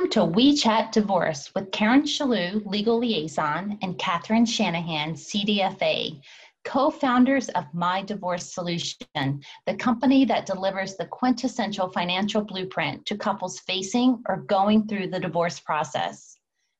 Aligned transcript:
Welcome 0.00 0.12
to 0.12 0.34
We 0.34 0.56
Chat 0.56 0.92
Divorce 0.92 1.54
with 1.54 1.72
Karen 1.72 2.04
Shalou, 2.04 2.64
Legal 2.64 2.98
Liaison, 2.98 3.78
and 3.82 3.98
Catherine 3.98 4.46
Shanahan, 4.46 5.12
CDFA, 5.12 6.18
co 6.64 6.88
founders 6.88 7.50
of 7.50 7.66
My 7.74 8.00
Divorce 8.00 8.50
Solution, 8.50 9.42
the 9.66 9.74
company 9.78 10.24
that 10.24 10.46
delivers 10.46 10.96
the 10.96 11.04
quintessential 11.04 11.90
financial 11.90 12.40
blueprint 12.40 13.04
to 13.04 13.18
couples 13.18 13.60
facing 13.60 14.22
or 14.26 14.38
going 14.38 14.86
through 14.86 15.08
the 15.08 15.20
divorce 15.20 15.60
process. 15.60 16.38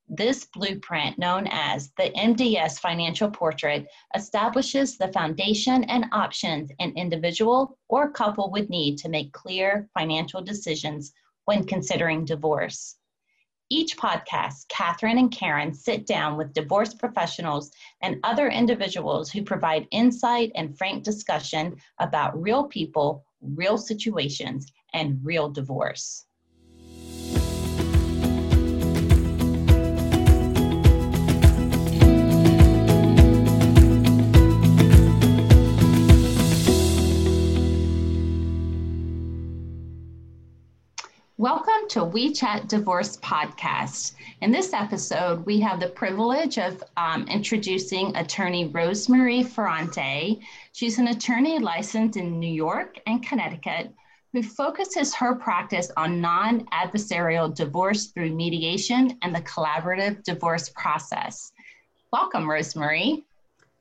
This 0.08 0.46
blueprint, 0.46 1.18
known 1.18 1.46
as 1.50 1.92
the 1.98 2.10
MDS 2.16 2.80
Financial 2.80 3.30
Portrait, 3.30 3.86
establishes 4.16 4.96
the 4.96 5.12
foundation 5.12 5.84
and 5.84 6.06
options 6.12 6.70
an 6.80 6.94
individual 6.96 7.76
or 7.90 8.10
couple 8.10 8.50
would 8.50 8.70
need 8.70 8.96
to 8.96 9.10
make 9.10 9.34
clear 9.34 9.90
financial 9.92 10.40
decisions 10.40 11.12
when 11.44 11.64
considering 11.64 12.24
divorce. 12.24 12.96
Each 13.72 13.96
podcast, 13.96 14.66
Catherine 14.68 15.16
and 15.16 15.30
Karen 15.30 15.72
sit 15.72 16.04
down 16.04 16.36
with 16.36 16.52
divorce 16.52 16.92
professionals 16.92 17.70
and 18.02 18.18
other 18.24 18.48
individuals 18.48 19.30
who 19.30 19.44
provide 19.44 19.86
insight 19.92 20.50
and 20.56 20.76
frank 20.76 21.04
discussion 21.04 21.76
about 22.00 22.40
real 22.42 22.64
people, 22.64 23.24
real 23.40 23.78
situations, 23.78 24.66
and 24.92 25.24
real 25.24 25.48
divorce. 25.48 26.26
To 41.90 42.04
We 42.04 42.32
Chat 42.32 42.68
Divorce 42.68 43.16
Podcast. 43.16 44.12
In 44.42 44.52
this 44.52 44.72
episode, 44.72 45.44
we 45.44 45.58
have 45.58 45.80
the 45.80 45.88
privilege 45.88 46.56
of 46.56 46.84
um, 46.96 47.26
introducing 47.26 48.14
attorney 48.16 48.68
Rosemary 48.68 49.42
Ferrante. 49.42 50.40
She's 50.70 51.00
an 51.00 51.08
attorney 51.08 51.58
licensed 51.58 52.16
in 52.16 52.38
New 52.38 52.52
York 52.52 53.00
and 53.08 53.26
Connecticut 53.26 53.92
who 54.32 54.40
focuses 54.40 55.12
her 55.16 55.34
practice 55.34 55.90
on 55.96 56.20
non 56.20 56.64
adversarial 56.66 57.52
divorce 57.52 58.06
through 58.12 58.36
mediation 58.36 59.18
and 59.22 59.34
the 59.34 59.42
collaborative 59.42 60.22
divorce 60.22 60.68
process. 60.68 61.50
Welcome, 62.12 62.48
Rosemary. 62.48 63.24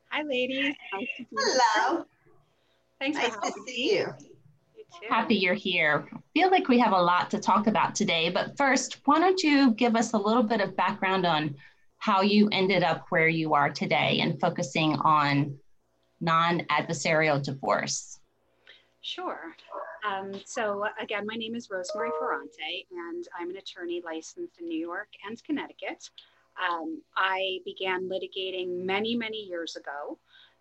Hi, 0.07 0.23
ladies. 0.23 0.73
Hello. 1.37 2.05
Thanks 2.99 3.19
nice 3.19 3.35
for 3.35 3.41
to 3.41 3.53
see 3.67 3.97
you 3.97 4.05
too. 4.19 4.28
Happy 5.09 5.35
you're 5.35 5.53
here. 5.53 6.07
I 6.13 6.19
feel 6.33 6.51
like 6.51 6.67
we 6.67 6.79
have 6.79 6.93
a 6.93 7.01
lot 7.01 7.29
to 7.31 7.39
talk 7.39 7.67
about 7.67 7.95
today, 7.95 8.29
but 8.29 8.57
first, 8.57 8.99
why 9.05 9.19
don't 9.19 9.41
you 9.41 9.71
give 9.71 9.95
us 9.95 10.13
a 10.13 10.17
little 10.17 10.43
bit 10.43 10.61
of 10.61 10.75
background 10.75 11.25
on 11.25 11.55
how 11.97 12.21
you 12.21 12.49
ended 12.51 12.83
up 12.83 13.05
where 13.09 13.27
you 13.27 13.53
are 13.53 13.69
today 13.69 14.19
and 14.21 14.39
focusing 14.39 14.95
on 14.97 15.57
non 16.21 16.61
adversarial 16.71 17.43
divorce? 17.43 18.19
Sure. 19.01 19.55
Um, 20.07 20.31
so, 20.45 20.85
again, 21.01 21.25
my 21.25 21.35
name 21.35 21.55
is 21.55 21.69
Rosemary 21.69 22.11
Ferrante, 22.19 22.87
and 22.91 23.27
I'm 23.37 23.49
an 23.49 23.57
attorney 23.57 24.01
licensed 24.03 24.59
in 24.59 24.67
New 24.67 24.79
York 24.79 25.09
and 25.27 25.41
Connecticut. 25.43 26.09
Um, 26.59 27.01
I 27.15 27.59
began 27.65 28.09
litigating 28.09 28.83
many, 28.85 29.15
many 29.15 29.37
years 29.37 29.75
ago 29.75 30.17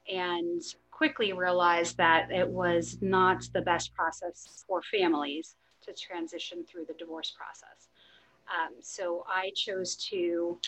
and 0.09 0.63
quickly 0.99 1.33
realized 1.33 1.97
that 1.97 2.29
it 2.33 2.49
was 2.49 2.99
not 3.01 3.49
the 3.55 3.61
best 3.61 3.95
process 3.95 4.65
for 4.67 4.83
families 4.83 5.55
to 5.81 5.93
transition 5.93 6.65
through 6.65 6.85
the 6.87 6.95
divorce 6.95 7.33
process. 7.39 7.89
Um, 8.53 8.75
so 8.81 9.25
I 9.29 9.53
chose 9.55 9.95
to 10.11 10.59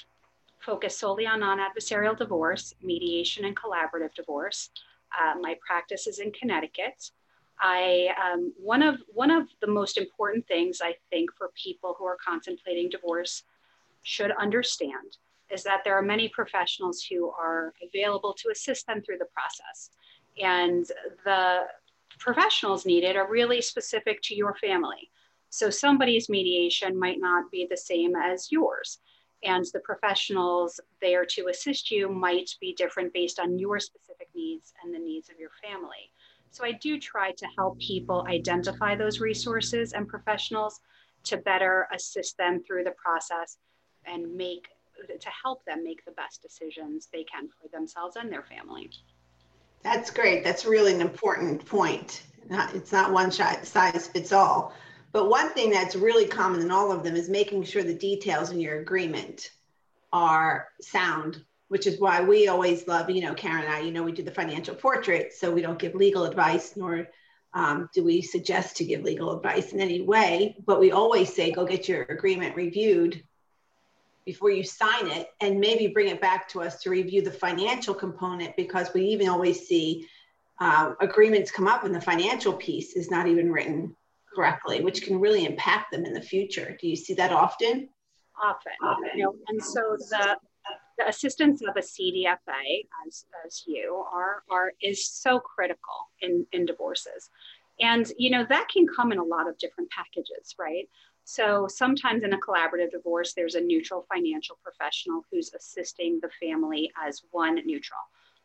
focus 0.61 0.97
solely 0.97 1.27
on 1.27 1.41
non 1.41 1.59
adversarial 1.59 2.17
divorce, 2.17 2.73
mediation, 2.81 3.45
and 3.45 3.57
collaborative 3.57 4.15
divorce. 4.15 4.71
Uh, 5.21 5.35
my 5.41 5.57
practice 5.67 6.07
is 6.07 6.21
in 6.21 6.31
Connecticut. 6.31 7.11
I 7.61 8.09
um, 8.25 8.53
one 8.57 8.85
of 8.85 9.03
one 9.13 9.33
of 9.33 9.49
the 9.61 9.67
most 9.67 9.99
important 9.99 10.47
things 10.47 10.79
I 10.81 10.95
think 11.11 11.31
for 11.37 11.51
people 11.61 11.97
who 11.99 12.05
are 12.05 12.17
contemplating 12.25 12.89
divorce 12.89 13.43
should 14.03 14.31
understand 14.39 15.19
is 15.51 15.65
that 15.65 15.81
there 15.85 15.99
are 15.99 16.03
many 16.03 16.29
professionals 16.29 17.03
who 17.03 17.31
are 17.31 17.75
available 17.83 18.33
to 18.35 18.51
assist 18.51 18.87
them 18.87 19.03
through 19.03 19.19
the 19.19 19.33
process. 19.35 19.91
And 20.43 20.87
the 21.25 21.61
professionals 22.19 22.87
needed 22.87 23.17
are 23.17 23.31
really 23.31 23.61
specific 23.61 24.21
to 24.23 24.35
your 24.35 24.55
family. 24.55 25.11
So 25.51 25.69
somebody's 25.71 26.29
mediation 26.29 26.99
might 26.99 27.21
not 27.21 27.51
be 27.51 27.67
the 27.69 27.77
same 27.77 28.15
as 28.15 28.53
yours. 28.53 28.99
And 29.43 29.65
the 29.73 29.81
professionals 29.81 30.81
there 31.01 31.25
to 31.25 31.49
assist 31.49 31.91
you 31.91 32.09
might 32.09 32.51
be 32.61 32.75
different 32.75 33.13
based 33.13 33.41
on 33.41 33.59
your 33.59 33.81
specific 33.81 34.29
needs 34.35 34.73
and 34.83 34.95
the 34.95 34.99
needs 34.99 35.31
of 35.31 35.39
your 35.39 35.51
family. 35.63 36.13
So 36.51 36.65
I 36.65 36.73
do 36.73 36.99
try 36.99 37.33
to 37.33 37.47
help 37.57 37.79
people 37.79 38.27
identify 38.29 38.97
those 38.97 39.21
resources 39.21 39.93
and 39.93 40.09
professionals 40.09 40.81
to 41.25 41.37
better 41.39 41.87
assist 41.95 42.37
them 42.37 42.63
through 42.63 42.85
the 42.85 42.93
process 42.93 43.59
and 44.05 44.35
make 44.35 44.69
to 45.09 45.29
help 45.43 45.65
them 45.65 45.83
make 45.83 46.05
the 46.05 46.13
best 46.13 46.43
decisions 46.43 47.09
they 47.13 47.25
can 47.25 47.49
for 47.49 47.69
themselves 47.69 48.17
and 48.17 48.31
their 48.31 48.43
family. 48.43 48.91
That's 49.83 50.11
great. 50.11 50.45
That's 50.45 50.65
really 50.65 50.93
an 50.95 51.01
important 51.01 51.65
point. 51.65 52.23
Not, 52.49 52.75
it's 52.75 52.93
not 52.93 53.13
one 53.13 53.31
size 53.31 54.09
fits 54.09 54.33
all. 54.33 54.75
But 55.13 55.29
one 55.29 55.51
thing 55.51 55.71
that's 55.71 55.97
really 55.97 56.27
common 56.27 56.61
in 56.61 56.71
all 56.71 56.93
of 56.93 57.03
them 57.03 57.17
is 57.17 57.29
making 57.29 57.65
sure 57.65 57.83
the 57.83 57.95
details 57.95 58.51
in 58.51 58.61
your 58.61 58.81
agreement 58.81 59.51
are 60.13 60.69
sound, 60.81 61.43
which 61.69 61.87
is 61.87 62.01
why 62.01 62.23
we 62.23 62.49
always 62.49 62.87
love, 62.87 63.11
you 63.11 63.23
know, 63.23 63.35
Karen 63.35 63.65
and 63.65 63.73
I, 63.73 63.81
you 63.81 63.91
know, 63.91 64.03
we 64.03 64.13
do 64.13 64.23
the 64.23 64.31
financial 64.31 64.75
portrait, 64.75 65.33
so 65.33 65.51
we 65.51 65.63
don't 65.63 65.79
give 65.79 65.95
legal 65.95 66.25
advice, 66.25 66.77
nor 66.77 67.09
um, 67.55 67.89
do 67.93 68.05
we 68.05 68.23
suggest 68.23 68.77
to 68.77 68.85
give 68.85 69.03
legal 69.03 69.37
advice 69.37 69.73
in 69.73 69.81
any 69.81 70.03
way. 70.03 70.57
But 70.67 70.79
we 70.79 70.93
always 70.93 71.35
say, 71.35 71.51
go 71.51 71.65
get 71.65 71.89
your 71.89 72.03
agreement 72.03 72.55
reviewed 72.55 73.23
before 74.31 74.51
you 74.51 74.63
sign 74.63 75.09
it 75.09 75.31
and 75.41 75.59
maybe 75.59 75.89
bring 75.89 76.07
it 76.07 76.21
back 76.21 76.49
to 76.49 76.63
us 76.63 76.81
to 76.81 76.89
review 76.89 77.21
the 77.21 77.33
financial 77.33 77.93
component 77.93 78.57
because 78.57 78.95
we 78.95 79.03
even 79.03 79.29
always 79.29 79.67
see 79.67 80.07
uh, 80.61 80.93
agreements 81.01 81.51
come 81.51 81.67
up 81.67 81.83
and 81.83 81.93
the 81.93 82.01
financial 82.01 82.53
piece 82.53 82.95
is 82.95 83.11
not 83.11 83.27
even 83.27 83.51
written 83.51 83.93
correctly, 84.33 84.85
which 84.85 85.03
can 85.03 85.19
really 85.19 85.45
impact 85.45 85.91
them 85.91 86.05
in 86.05 86.13
the 86.13 86.21
future. 86.21 86.77
Do 86.81 86.87
you 86.87 86.95
see 86.95 87.13
that 87.15 87.33
often? 87.33 87.89
Often, 88.41 88.73
you 89.17 89.25
know, 89.25 89.35
and 89.49 89.61
so 89.61 89.97
the 89.99 90.37
the 90.97 91.09
assistance 91.09 91.61
of 91.67 91.75
a 91.77 91.81
CDFA, 91.81 92.87
as, 93.07 93.25
as 93.45 93.65
you 93.67 94.05
are, 94.13 94.45
are 94.49 94.73
is 94.81 95.09
so 95.09 95.41
critical 95.41 95.99
in, 96.21 96.47
in 96.53 96.67
divorces. 96.67 97.31
And 97.81 98.11
you 98.17 98.31
know, 98.31 98.45
that 98.49 98.69
can 98.73 98.87
come 98.87 99.11
in 99.11 99.19
a 99.19 99.25
lot 99.25 99.49
of 99.49 99.59
different 99.59 99.91
packages, 99.91 100.55
right? 100.59 100.89
So 101.33 101.69
sometimes 101.69 102.25
in 102.25 102.33
a 102.33 102.39
collaborative 102.39 102.91
divorce, 102.91 103.35
there's 103.35 103.55
a 103.55 103.61
neutral 103.61 104.05
financial 104.13 104.59
professional 104.65 105.25
who's 105.31 105.55
assisting 105.55 106.19
the 106.21 106.31
family 106.41 106.91
as 107.01 107.23
one 107.31 107.55
neutral. 107.65 108.01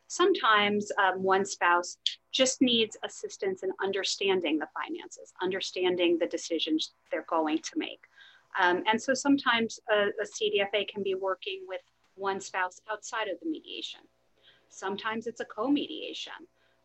Sometimes 0.06 0.91
um, 1.00 1.23
one 1.23 1.46
spouse 1.46 1.97
just 2.31 2.62
needs 2.62 2.96
assistance 3.03 3.63
in 3.63 3.72
understanding 3.84 4.59
the 4.59 4.68
finances, 4.79 5.34
understanding 5.41 6.19
the 6.19 6.28
decisions 6.28 6.94
they're 7.09 7.25
going 7.28 7.57
to 7.57 7.72
make. 7.75 8.01
Um, 8.62 8.84
and 8.85 9.02
so 9.02 9.16
sometimes 9.16 9.79
a, 9.91 10.09
a 10.22 10.26
CDFA 10.35 10.88
can 10.88 11.02
be 11.02 11.16
working 11.16 11.61
with 11.67 11.81
one 12.14 12.40
spouse 12.40 12.81
outside 12.88 13.29
of 13.29 13.40
the 13.40 13.49
mediation. 13.49 14.02
Sometimes 14.70 15.26
it's 15.26 15.41
a 15.41 15.46
co 15.46 15.70
mediation 15.70 16.34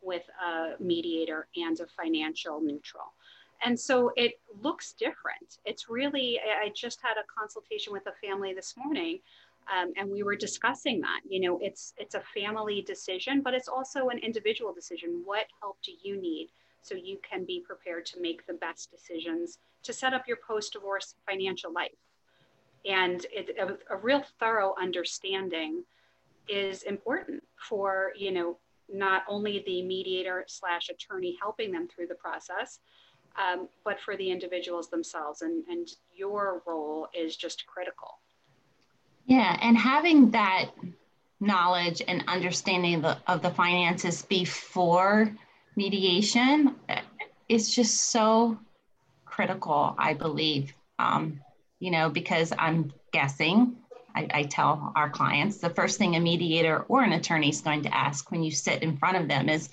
with 0.01 0.23
a 0.43 0.83
mediator 0.83 1.49
and 1.57 1.79
a 1.79 1.87
financial 1.89 2.59
neutral 2.63 3.13
and 3.63 3.79
so 3.79 4.11
it 4.17 4.41
looks 4.63 4.93
different. 4.93 5.59
It's 5.65 5.89
really, 5.89 6.39
I 6.41 6.71
just 6.75 7.01
had 7.03 7.15
a 7.19 7.25
consultation 7.39 7.93
with 7.93 8.07
a 8.07 8.27
family 8.27 8.55
this 8.55 8.75
morning. 8.77 9.21
Um, 9.71 9.93
and 9.97 10.11
we 10.11 10.23
were 10.23 10.35
discussing 10.35 11.01
that 11.03 11.21
you 11.29 11.39
know 11.39 11.59
it's 11.63 11.93
it's 11.99 12.15
a 12.15 12.23
family 12.35 12.81
decision 12.81 13.43
but 13.43 13.53
it's 13.53 13.69
also 13.69 14.09
an 14.09 14.19
individual 14.19 14.73
decision 14.73 15.21
what 15.25 15.47
help 15.61 15.77
do 15.85 15.93
you 16.03 16.21
need 16.21 16.49
so 16.83 16.95
you 16.95 17.19
can 17.23 17.45
be 17.45 17.61
prepared 17.61 18.07
to 18.07 18.21
make 18.21 18.47
the 18.47 18.55
best 18.55 18.91
decisions 18.91 19.59
to 19.83 19.93
set 19.93 20.15
up 20.15 20.27
your 20.27 20.39
post-divorce 20.45 21.15
financial 21.29 21.73
life 21.73 21.93
and 22.87 23.27
it, 23.31 23.55
a, 23.59 23.95
a 23.95 23.99
real 23.99 24.25
thorough 24.41 24.75
understanding 24.81 25.85
is 26.49 26.83
important 26.85 27.43
for 27.69 28.13
you 28.17 28.33
know 28.33 28.57
not 28.93 29.23
only 29.29 29.63
the 29.67 29.83
mediator 29.83 30.45
slash 30.49 30.89
attorney 30.89 31.37
helping 31.41 31.71
them 31.71 31.87
through 31.87 32.07
the 32.07 32.15
process 32.15 32.81
um, 33.37 33.69
but 33.85 34.01
for 34.01 34.17
the 34.17 34.31
individuals 34.31 34.89
themselves. 34.89 35.43
And, 35.43 35.65
and 35.69 35.89
your 36.15 36.63
role 36.67 37.09
is 37.15 37.37
just 37.37 37.67
critical. 37.67 38.19
Yeah, 39.27 39.57
and 39.61 39.77
having 39.77 40.31
that 40.33 40.71
knowledge 41.41 42.03
and 42.07 42.25
understanding 42.29 42.97
of 42.97 43.03
the, 43.03 43.19
of 43.27 43.43
the 43.43 43.51
finances 43.51 44.23
before 44.23 45.35
mediation 45.77 46.75
is 47.49 47.75
just 47.75 48.11
so 48.11 48.59
critical, 49.25 49.95
I 49.99 50.15
believe. 50.15 50.73
Um, 50.99 51.41
you 51.79 51.91
know, 51.91 52.11
because 52.11 52.53
I'm 52.59 52.93
guessing, 53.13 53.77
I, 54.15 54.29
I, 54.35 54.43
tell 54.43 54.93
our 54.95 55.09
clients 55.09 55.59
the 55.59 55.71
first 55.71 55.97
thing 55.97 56.15
a 56.15 56.21
mediator 56.21 56.85
or 56.89 57.03
an 57.03 57.13
attorney 57.13 57.49
is 57.49 57.63
going 57.63 57.85
to 57.85 57.97
ask 57.97 58.31
when 58.31 58.43
you 58.43 58.51
sit 58.51 58.83
in 58.83 58.99
front 58.99 59.17
of 59.17 59.29
them 59.29 59.49
is, 59.49 59.71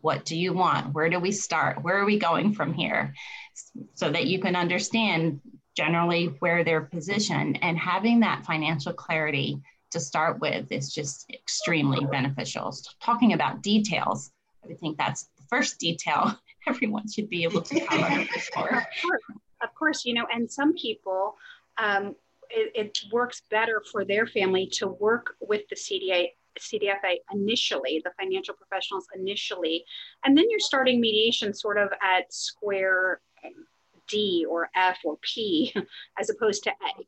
what 0.00 0.24
do 0.24 0.36
you 0.36 0.52
want? 0.52 0.94
Where 0.94 1.08
do 1.08 1.18
we 1.18 1.32
start? 1.32 1.82
Where 1.82 1.98
are 1.98 2.04
we 2.04 2.18
going 2.18 2.54
from 2.54 2.74
here? 2.74 3.14
So 3.94 4.10
that 4.10 4.26
you 4.26 4.40
can 4.40 4.56
understand 4.56 5.40
generally 5.76 6.26
where 6.40 6.64
they're 6.64 6.82
positioned 6.82 7.58
and 7.62 7.78
having 7.78 8.20
that 8.20 8.44
financial 8.44 8.92
clarity 8.92 9.60
to 9.90 10.00
start 10.00 10.40
with 10.40 10.70
is 10.70 10.92
just 10.92 11.30
extremely 11.30 12.04
beneficial. 12.06 12.72
So 12.72 12.90
talking 13.00 13.32
about 13.32 13.62
details, 13.62 14.30
I 14.64 14.68
would 14.68 14.80
think 14.80 14.98
that's 14.98 15.28
the 15.36 15.44
first 15.48 15.78
detail 15.78 16.38
everyone 16.66 17.10
should 17.10 17.28
be 17.28 17.44
able 17.44 17.62
to 17.62 17.80
cover 17.80 18.26
for. 18.54 18.86
Of 19.62 19.74
course, 19.74 20.04
you 20.04 20.14
know, 20.14 20.26
and 20.32 20.50
some 20.50 20.74
people, 20.74 21.36
um, 21.78 22.14
it, 22.50 22.72
it, 22.74 22.98
works 23.12 23.42
better 23.50 23.82
for 23.92 24.04
their 24.04 24.26
family 24.26 24.66
to 24.72 24.86
work 24.86 25.34
with 25.40 25.62
the 25.68 25.76
CDA, 25.76 26.28
CDFA 26.60 27.16
initially, 27.32 28.00
the 28.04 28.12
financial 28.18 28.54
professionals 28.54 29.06
initially, 29.14 29.84
and 30.24 30.36
then 30.36 30.46
you're 30.50 30.60
starting 30.60 31.00
mediation 31.00 31.54
sort 31.54 31.78
of 31.78 31.90
at 32.02 32.32
square 32.32 33.20
D 34.08 34.46
or 34.48 34.70
F 34.74 34.98
or 35.04 35.18
P 35.22 35.74
as 36.18 36.30
opposed 36.30 36.64
to 36.64 36.70
A. 36.70 37.06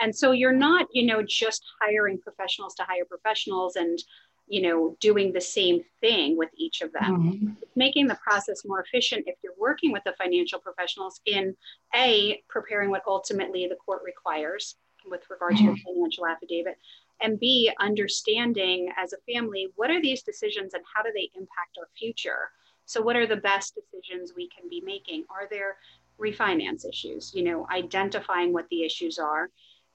And 0.00 0.14
so 0.14 0.32
you're 0.32 0.52
not, 0.52 0.88
you 0.92 1.06
know, 1.06 1.22
just 1.22 1.62
hiring 1.80 2.18
professionals 2.18 2.74
to 2.74 2.82
hire 2.82 3.04
professionals 3.04 3.76
and 3.76 4.02
you 4.48 4.60
know, 4.60 4.96
doing 5.00 5.32
the 5.32 5.40
same 5.40 5.82
thing 6.00 6.36
with 6.36 6.50
each 6.56 6.82
of 6.82 6.92
them. 6.92 7.32
Mm-hmm. 7.32 7.48
Making 7.74 8.06
the 8.06 8.16
process 8.16 8.64
more 8.66 8.82
efficient 8.82 9.24
if 9.26 9.36
you're 9.42 9.54
working 9.58 9.92
with 9.92 10.02
the 10.04 10.12
financial 10.18 10.58
professionals 10.58 11.20
in 11.24 11.56
A, 11.94 12.42
preparing 12.48 12.90
what 12.90 13.02
ultimately 13.06 13.66
the 13.66 13.76
court 13.76 14.02
requires 14.04 14.76
with 15.08 15.22
regard 15.30 15.56
to 15.56 15.62
your 15.62 15.72
mm-hmm. 15.72 15.94
financial 15.94 16.26
affidavit, 16.26 16.76
and 17.22 17.38
B, 17.38 17.70
understanding 17.80 18.88
as 18.96 19.12
a 19.12 19.32
family 19.32 19.68
what 19.76 19.90
are 19.90 20.00
these 20.00 20.22
decisions 20.22 20.74
and 20.74 20.82
how 20.94 21.02
do 21.02 21.10
they 21.14 21.30
impact 21.34 21.78
our 21.78 21.88
future? 21.96 22.50
So, 22.84 23.00
what 23.00 23.16
are 23.16 23.26
the 23.26 23.36
best 23.36 23.74
decisions 23.74 24.32
we 24.36 24.48
can 24.48 24.68
be 24.68 24.82
making? 24.84 25.24
Are 25.30 25.48
there 25.50 25.76
refinance 26.20 26.88
issues? 26.88 27.32
You 27.34 27.44
know, 27.44 27.66
identifying 27.70 28.52
what 28.52 28.68
the 28.70 28.84
issues 28.84 29.18
are 29.18 29.50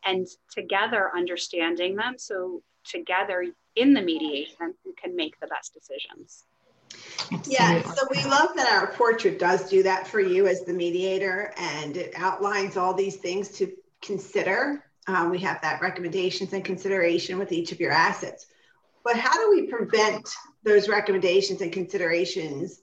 and 0.06 0.28
together 0.52 1.12
understanding 1.16 1.96
them. 1.96 2.16
So, 2.18 2.62
together 2.84 3.46
in 3.76 3.94
the 3.94 4.02
mediation 4.02 4.74
who 4.84 4.94
can 4.94 5.16
make 5.16 5.40
the 5.40 5.48
best 5.48 5.74
decisions. 5.74 6.46
Yeah, 7.46 7.82
so 7.82 8.08
we 8.10 8.24
love 8.24 8.56
that 8.56 8.70
our 8.72 8.94
portrait 8.94 9.40
does 9.40 9.70
do 9.70 9.84
that 9.84 10.08
for 10.08 10.22
you 10.22 10.48
as 10.48 10.64
the 10.64 10.74
mediator, 10.74 11.54
and 11.58 11.98
it 11.98 12.14
outlines 12.16 12.78
all 12.78 12.94
these 12.94 13.18
things 13.18 13.50
to 13.58 13.72
consider. 14.02 14.84
Um, 15.08 15.30
we 15.30 15.40
have 15.40 15.62
that 15.62 15.82
recommendations 15.82 16.54
and 16.54 16.64
consideration 16.64 17.40
with 17.40 17.52
each 17.52 17.72
of 17.72 17.80
your 17.80 17.92
assets. 17.92 18.48
But 19.04 19.18
how 19.18 19.34
do 19.34 19.50
we 19.50 19.68
prevent 19.68 20.30
those 20.64 20.90
recommendations 20.90 21.62
and 21.62 21.72
considerations 21.72 22.82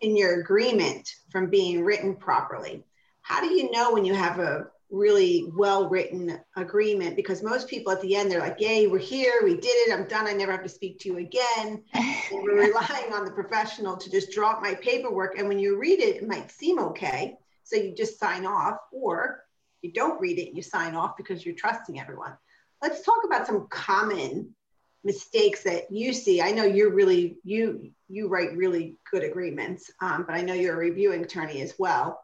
in 0.00 0.16
your 0.16 0.40
agreement 0.40 1.10
from 1.30 1.50
being 1.50 1.84
written 1.84 2.14
properly? 2.14 2.84
How 3.22 3.40
do 3.40 3.48
you 3.48 3.70
know 3.72 3.92
when 3.92 4.04
you 4.04 4.14
have 4.14 4.38
a 4.38 4.68
really 4.90 5.50
well 5.54 5.88
written 5.88 6.38
agreement 6.56 7.14
because 7.14 7.42
most 7.42 7.68
people 7.68 7.92
at 7.92 8.00
the 8.00 8.16
end 8.16 8.30
they're 8.30 8.40
like 8.40 8.58
yay 8.58 8.86
we're 8.86 8.96
here 8.96 9.40
we 9.44 9.54
did 9.54 9.66
it 9.66 9.92
i'm 9.92 10.08
done 10.08 10.26
i 10.26 10.32
never 10.32 10.50
have 10.50 10.62
to 10.62 10.68
speak 10.68 10.98
to 10.98 11.10
you 11.10 11.18
again 11.18 11.82
and 11.92 12.42
we're 12.42 12.56
relying 12.56 13.12
on 13.12 13.26
the 13.26 13.30
professional 13.30 13.98
to 13.98 14.10
just 14.10 14.32
draw 14.32 14.52
up 14.52 14.62
my 14.62 14.74
paperwork 14.76 15.36
and 15.38 15.46
when 15.46 15.58
you 15.58 15.78
read 15.78 16.00
it 16.00 16.16
it 16.16 16.26
might 16.26 16.50
seem 16.50 16.78
okay 16.78 17.36
so 17.64 17.76
you 17.76 17.94
just 17.94 18.18
sign 18.18 18.46
off 18.46 18.78
or 18.90 19.44
you 19.82 19.92
don't 19.92 20.20
read 20.20 20.38
it 20.38 20.54
you 20.54 20.62
sign 20.62 20.94
off 20.94 21.16
because 21.16 21.44
you're 21.44 21.54
trusting 21.54 22.00
everyone 22.00 22.32
let's 22.82 23.02
talk 23.02 23.18
about 23.24 23.46
some 23.46 23.66
common 23.68 24.54
mistakes 25.04 25.62
that 25.62 25.90
you 25.90 26.12
see 26.12 26.40
i 26.42 26.50
know 26.50 26.64
you're 26.64 26.92
really 26.92 27.36
you 27.44 27.90
you 28.08 28.28
write 28.28 28.56
really 28.56 28.96
good 29.10 29.22
agreements 29.22 29.90
um, 30.00 30.24
but 30.26 30.34
i 30.34 30.40
know 30.40 30.54
you're 30.54 30.74
a 30.74 30.78
reviewing 30.78 31.22
attorney 31.22 31.62
as 31.62 31.74
well 31.78 32.20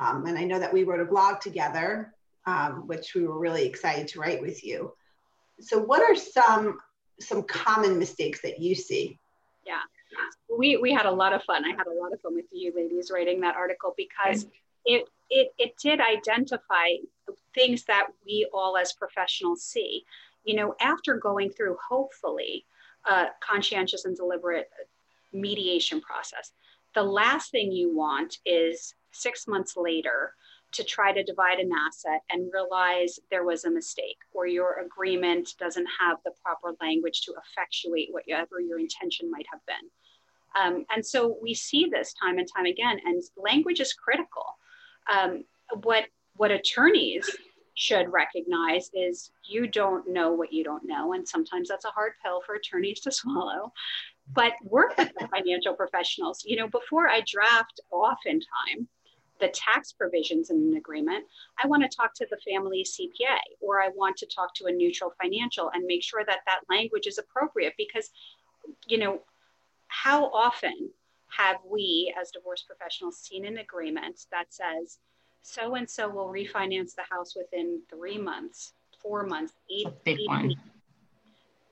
um, 0.00 0.26
and 0.26 0.38
I 0.38 0.44
know 0.44 0.58
that 0.58 0.72
we 0.72 0.84
wrote 0.84 1.00
a 1.00 1.04
blog 1.04 1.40
together, 1.40 2.12
um, 2.46 2.86
which 2.86 3.14
we 3.14 3.26
were 3.26 3.38
really 3.38 3.66
excited 3.66 4.08
to 4.08 4.20
write 4.20 4.40
with 4.40 4.64
you. 4.64 4.92
So 5.60 5.78
what 5.78 6.02
are 6.02 6.14
some 6.14 6.78
some 7.20 7.42
common 7.42 7.98
mistakes 7.98 8.40
that 8.42 8.60
you 8.60 8.74
see? 8.74 9.18
Yeah, 9.66 9.80
we, 10.56 10.76
we 10.76 10.92
had 10.92 11.06
a 11.06 11.10
lot 11.10 11.32
of 11.32 11.42
fun. 11.42 11.64
I 11.64 11.70
had 11.70 11.88
a 11.88 11.92
lot 11.92 12.12
of 12.12 12.20
fun 12.20 12.34
with 12.34 12.46
you 12.52 12.72
ladies 12.74 13.10
writing 13.12 13.40
that 13.40 13.56
article 13.56 13.92
because 13.96 14.46
it, 14.84 15.08
it, 15.30 15.52
it 15.58 15.74
did 15.82 16.00
identify 16.00 16.94
things 17.54 17.84
that 17.84 18.08
we 18.26 18.48
all 18.52 18.76
as 18.76 18.92
professionals 18.92 19.62
see. 19.62 20.04
You 20.44 20.56
know, 20.56 20.74
after 20.80 21.16
going 21.16 21.50
through 21.50 21.76
hopefully 21.88 22.64
a 23.04 23.26
conscientious 23.40 24.04
and 24.04 24.16
deliberate 24.16 24.70
mediation 25.32 26.00
process, 26.00 26.52
the 26.94 27.02
last 27.02 27.50
thing 27.50 27.70
you 27.70 27.94
want 27.94 28.38
is 28.46 28.94
six 29.12 29.46
months 29.46 29.76
later 29.76 30.34
to 30.72 30.84
try 30.84 31.12
to 31.12 31.22
divide 31.22 31.58
an 31.58 31.70
asset 31.72 32.22
and 32.30 32.50
realize 32.52 33.18
there 33.30 33.44
was 33.44 33.64
a 33.64 33.70
mistake 33.70 34.18
or 34.32 34.46
your 34.46 34.80
agreement 34.84 35.54
doesn't 35.58 35.86
have 35.98 36.18
the 36.24 36.32
proper 36.44 36.76
language 36.80 37.22
to 37.22 37.32
effectuate 37.42 38.08
whatever 38.10 38.60
your 38.60 38.78
intention 38.78 39.30
might 39.30 39.46
have 39.50 39.60
been. 39.66 39.90
Um, 40.56 40.84
and 40.94 41.04
so 41.04 41.38
we 41.42 41.54
see 41.54 41.88
this 41.90 42.14
time 42.14 42.38
and 42.38 42.48
time 42.54 42.66
again, 42.66 43.00
and 43.04 43.22
language 43.36 43.80
is 43.80 43.92
critical. 43.92 44.44
Um, 45.12 45.44
what, 45.82 46.04
what 46.36 46.50
attorneys 46.50 47.28
should 47.74 48.12
recognize 48.12 48.90
is 48.92 49.30
you 49.48 49.68
don't 49.68 50.08
know 50.08 50.32
what 50.32 50.52
you 50.52 50.64
don't 50.64 50.84
know. 50.84 51.12
And 51.12 51.26
sometimes 51.26 51.68
that's 51.68 51.84
a 51.84 51.90
hard 51.90 52.12
pill 52.24 52.42
for 52.44 52.56
attorneys 52.56 53.00
to 53.00 53.12
swallow. 53.12 53.72
But 54.34 54.52
work 54.64 54.98
with 54.98 55.12
financial 55.30 55.74
professionals. 55.74 56.42
You 56.44 56.56
know, 56.56 56.68
before 56.68 57.08
I 57.08 57.22
draft, 57.26 57.80
oftentimes, 57.90 58.88
the 59.40 59.48
tax 59.48 59.92
provisions 59.92 60.50
in 60.50 60.56
an 60.56 60.76
agreement, 60.76 61.24
I 61.62 61.68
want 61.68 61.82
to 61.84 61.96
talk 61.96 62.12
to 62.14 62.26
the 62.28 62.38
family 62.50 62.84
CPA 62.84 63.38
or 63.60 63.80
I 63.80 63.88
want 63.94 64.16
to 64.18 64.26
talk 64.26 64.52
to 64.56 64.66
a 64.66 64.72
neutral 64.72 65.12
financial 65.22 65.70
and 65.72 65.86
make 65.86 66.02
sure 66.02 66.24
that 66.26 66.40
that 66.46 66.60
language 66.68 67.06
is 67.06 67.18
appropriate 67.18 67.74
because, 67.78 68.10
you 68.88 68.98
know, 68.98 69.20
how 69.86 70.26
often 70.32 70.90
have 71.28 71.56
we 71.68 72.14
as 72.20 72.30
divorce 72.30 72.62
professionals 72.62 73.18
seen 73.18 73.44
an 73.44 73.58
agreement 73.58 74.26
that 74.32 74.52
says 74.52 74.98
so 75.42 75.74
and 75.74 75.88
so 75.88 76.08
will 76.08 76.28
refinance 76.28 76.94
the 76.94 77.04
house 77.08 77.34
within 77.36 77.80
three 77.88 78.18
months, 78.18 78.72
four 79.02 79.24
months, 79.24 79.54
eight, 79.70 79.88
eight. 80.06 80.56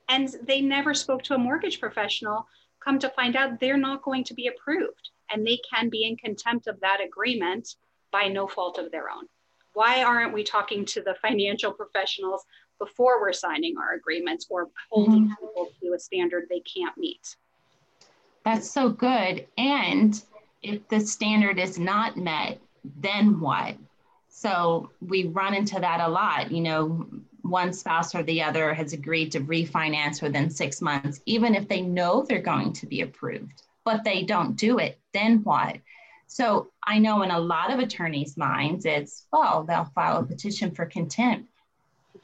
And 0.09 0.33
they 0.43 0.61
never 0.61 0.93
spoke 0.93 1.21
to 1.23 1.35
a 1.35 1.37
mortgage 1.37 1.79
professional. 1.79 2.47
Come 2.83 2.97
to 2.99 3.09
find 3.09 3.35
out, 3.35 3.59
they're 3.59 3.77
not 3.77 4.03
going 4.03 4.23
to 4.25 4.33
be 4.33 4.47
approved 4.47 5.09
and 5.31 5.45
they 5.45 5.59
can 5.73 5.89
be 5.89 6.05
in 6.05 6.15
contempt 6.15 6.67
of 6.67 6.79
that 6.79 6.99
agreement 7.05 7.75
by 8.11 8.27
no 8.27 8.47
fault 8.47 8.77
of 8.77 8.91
their 8.91 9.09
own. 9.09 9.25
Why 9.73 10.03
aren't 10.03 10.33
we 10.33 10.43
talking 10.43 10.85
to 10.85 11.01
the 11.01 11.15
financial 11.21 11.71
professionals 11.71 12.43
before 12.79 13.19
we're 13.19 13.33
signing 13.33 13.75
our 13.77 13.93
agreements 13.93 14.47
or 14.49 14.69
holding 14.89 15.25
mm-hmm. 15.25 15.45
people 15.45 15.69
to 15.83 15.93
a 15.93 15.99
standard 15.99 16.45
they 16.49 16.61
can't 16.61 16.97
meet? 16.97 17.35
That's 18.47 18.71
so 18.71 18.89
good. 18.89 19.47
And 19.57 20.21
if 20.63 20.87
the 20.87 20.99
standard 20.99 21.59
is 21.59 21.77
not 21.77 22.17
met, 22.17 22.59
then 23.01 23.39
what? 23.39 23.75
So 24.29 24.91
we 25.01 25.25
run 25.25 25.53
into 25.53 25.79
that 25.79 25.99
a 25.99 26.07
lot. 26.07 26.51
You 26.51 26.61
know, 26.61 27.07
one 27.41 27.73
spouse 27.73 28.15
or 28.15 28.23
the 28.23 28.41
other 28.41 28.73
has 28.73 28.93
agreed 28.93 29.31
to 29.33 29.41
refinance 29.41 30.21
within 30.21 30.49
six 30.49 30.81
months, 30.81 31.21
even 31.25 31.55
if 31.55 31.67
they 31.67 31.81
know 31.81 32.23
they're 32.23 32.41
going 32.41 32.73
to 32.73 32.85
be 32.85 33.01
approved 33.01 33.63
but 33.87 34.03
they 34.03 34.21
don't 34.21 34.57
do 34.57 34.79
it, 34.79 34.99
then 35.13 35.41
what? 35.45 35.77
So 36.27 36.67
I 36.85 36.99
know 36.99 37.21
in 37.21 37.31
a 37.31 37.39
lot 37.39 37.71
of 37.71 37.79
attorneys' 37.79 38.35
minds, 38.35 38.85
it's, 38.85 39.27
well, 39.31 39.63
they'll 39.63 39.89
file 39.95 40.17
a 40.17 40.23
petition 40.23 40.71
for 40.71 40.85
contempt. 40.85 41.47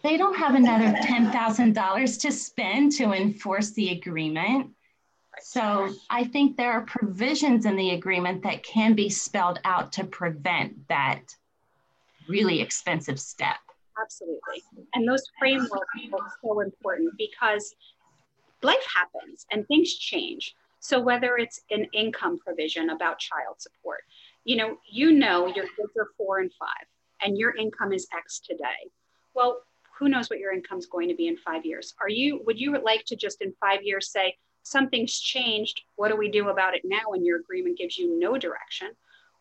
They 0.04 0.18
don't 0.18 0.36
have 0.36 0.56
another 0.56 0.92
$10,000 0.92 2.20
to 2.20 2.32
spend 2.34 2.92
to 2.98 3.14
enforce 3.14 3.72
the 3.72 3.92
agreement. 3.92 4.72
So 5.44 5.94
I 6.10 6.24
think 6.24 6.56
there 6.56 6.72
are 6.72 6.82
provisions 6.82 7.66
in 7.66 7.76
the 7.76 7.92
agreement 7.92 8.44
that 8.44 8.64
can 8.64 8.94
be 8.94 9.10
spelled 9.10 9.60
out 9.66 9.92
to 9.94 10.06
prevent 10.06 10.88
that 10.88 11.36
really 12.28 12.62
expensive 12.62 13.20
step. 13.20 13.58
Absolutely. 14.02 14.64
And 14.96 15.08
those 15.08 15.24
frameworks 15.38 15.74
are 16.14 16.34
so 16.42 16.62
important 16.62 17.14
because 17.18 17.76
life 18.62 18.86
happens 18.96 19.46
and 19.52 19.68
things 19.68 19.94
change. 19.96 20.56
So 20.80 21.00
whether 21.00 21.38
it's 21.38 21.62
an 21.70 21.88
income 21.94 22.40
provision 22.40 22.90
about 22.90 23.20
child 23.20 23.56
support, 23.60 24.02
you 24.46 24.56
know, 24.56 24.78
you 24.90 25.12
know 25.12 25.48
your 25.48 25.66
kids 25.66 25.92
are 25.98 26.10
four 26.18 26.40
and 26.40 26.52
five 26.60 26.88
and 27.22 27.38
your 27.38 27.56
income 27.56 27.94
is 27.94 28.08
X 28.16 28.40
today. 28.40 28.90
Well, 29.34 29.62
who 30.00 30.10
knows 30.10 30.30
what 30.30 30.40
your 30.40 30.54
income 30.54 30.80
is 30.80 30.86
going 30.86 31.10
to 31.10 31.16
be 31.16 31.28
in 31.28 31.38
five 31.38 31.66
years? 31.66 31.94
Are 32.02 32.10
you, 32.10 32.42
would 32.46 32.60
you 32.60 32.78
like 32.82 33.04
to 33.06 33.16
just 33.16 33.42
in 33.42 33.54
five 33.60 33.84
years 33.84 34.10
say, 34.10 34.36
something's 34.64 35.20
changed, 35.20 35.82
what 35.96 36.10
do 36.10 36.18
we 36.18 36.30
do 36.30 36.50
about 36.50 36.76
it 36.76 36.82
now? 36.84 37.14
And 37.14 37.26
your 37.26 37.40
agreement 37.40 37.78
gives 37.78 37.98
you 37.98 38.18
no 38.20 38.38
direction. 38.38 38.92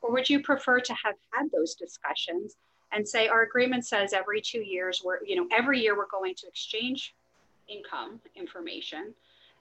Or 0.01 0.13
would 0.13 0.29
you 0.29 0.43
prefer 0.43 0.81
to 0.81 0.93
have 0.95 1.15
had 1.33 1.49
those 1.53 1.75
discussions 1.75 2.57
and 2.93 3.09
say 3.09 3.29
our 3.29 3.43
agreement 3.43 3.87
says 3.87 4.13
every 4.13 4.41
two 4.41 4.61
years 4.61 5.01
we're, 5.05 5.25
you 5.25 5.37
know, 5.37 5.47
every 5.53 5.81
year 5.81 5.97
we're 5.97 6.09
going 6.11 6.35
to 6.37 6.47
exchange 6.49 7.15
income 7.69 8.21
information 8.35 9.15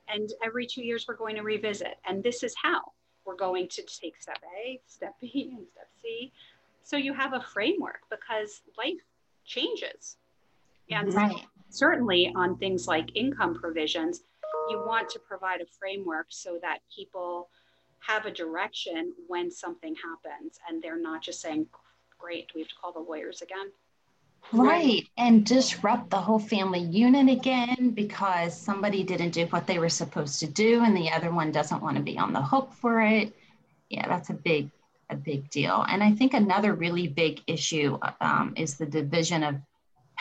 and 0.08 0.34
every 0.44 0.66
two 0.66 0.84
years 0.84 1.06
we're 1.08 1.16
going 1.16 1.36
to 1.36 1.44
revisit. 1.44 1.98
And 2.06 2.24
this 2.24 2.44
is 2.44 2.54
how 2.62 2.82
we're 3.26 3.36
going 3.36 3.68
to 3.70 3.84
take 3.84 4.20
step 4.20 4.40
A, 4.58 4.82
step 4.88 5.16
B, 5.22 5.54
and 5.56 5.66
step 5.72 5.88
C. 6.02 6.32
So 6.84 6.98
you 6.98 7.14
have 7.14 7.34
a 7.34 7.42
framework 7.42 8.02
because 8.10 8.62
life 8.78 9.00
changes. 9.46 10.18
And 10.90 11.14
right. 11.14 11.46
certainly 11.70 12.34
on 12.36 12.58
things 12.58 12.88
like 12.88 13.16
income 13.16 13.56
provisions, 13.56 14.24
you 14.70 14.84
want 14.86 15.10
to 15.10 15.20
provide 15.20 15.62
a 15.62 15.66
framework 15.66 16.28
so 16.30 16.60
that 16.62 16.80
people 16.96 17.50
have 18.00 18.26
a 18.26 18.32
direction 18.32 19.14
when 19.28 19.52
something 19.52 19.96
happens 19.96 20.60
and 20.68 20.82
they're 20.82 21.00
not 21.00 21.22
just 21.22 21.42
saying, 21.42 21.68
great, 22.18 22.50
we 22.56 22.62
have 22.62 22.70
to 22.70 22.76
call 22.76 22.92
the 22.92 23.00
lawyers 23.00 23.42
again? 23.42 23.72
Right. 24.52 25.08
And 25.18 25.46
disrupt 25.46 26.10
the 26.10 26.18
whole 26.18 26.40
family 26.40 26.82
unit 26.82 27.30
again 27.30 27.92
because 27.92 28.60
somebody 28.60 29.04
didn't 29.04 29.32
do 29.32 29.46
what 29.46 29.68
they 29.68 29.80
were 29.80 29.90
supposed 29.90 30.40
to 30.40 30.48
do 30.48 30.84
and 30.84 30.98
the 30.98 31.12
other 31.12 31.32
one 31.32 31.52
doesn't 31.52 31.82
want 31.82 31.98
to 31.98 32.04
be 32.04 32.18
on 32.18 32.34
the 32.34 32.42
hook 32.42 32.74
for 32.74 33.02
it. 33.02 33.34
Yeah, 33.90 34.08
that's 34.08 34.30
a 34.30 34.34
big, 34.34 34.72
a 35.10 35.16
big 35.16 35.50
deal. 35.50 35.86
And 35.88 36.02
I 36.04 36.12
think 36.12 36.34
another 36.34 36.74
really 36.74 37.08
big 37.08 37.42
issue 37.46 38.00
um, 38.20 38.54
is 38.58 38.78
the 38.78 38.86
division 38.86 39.44
of 39.44 39.56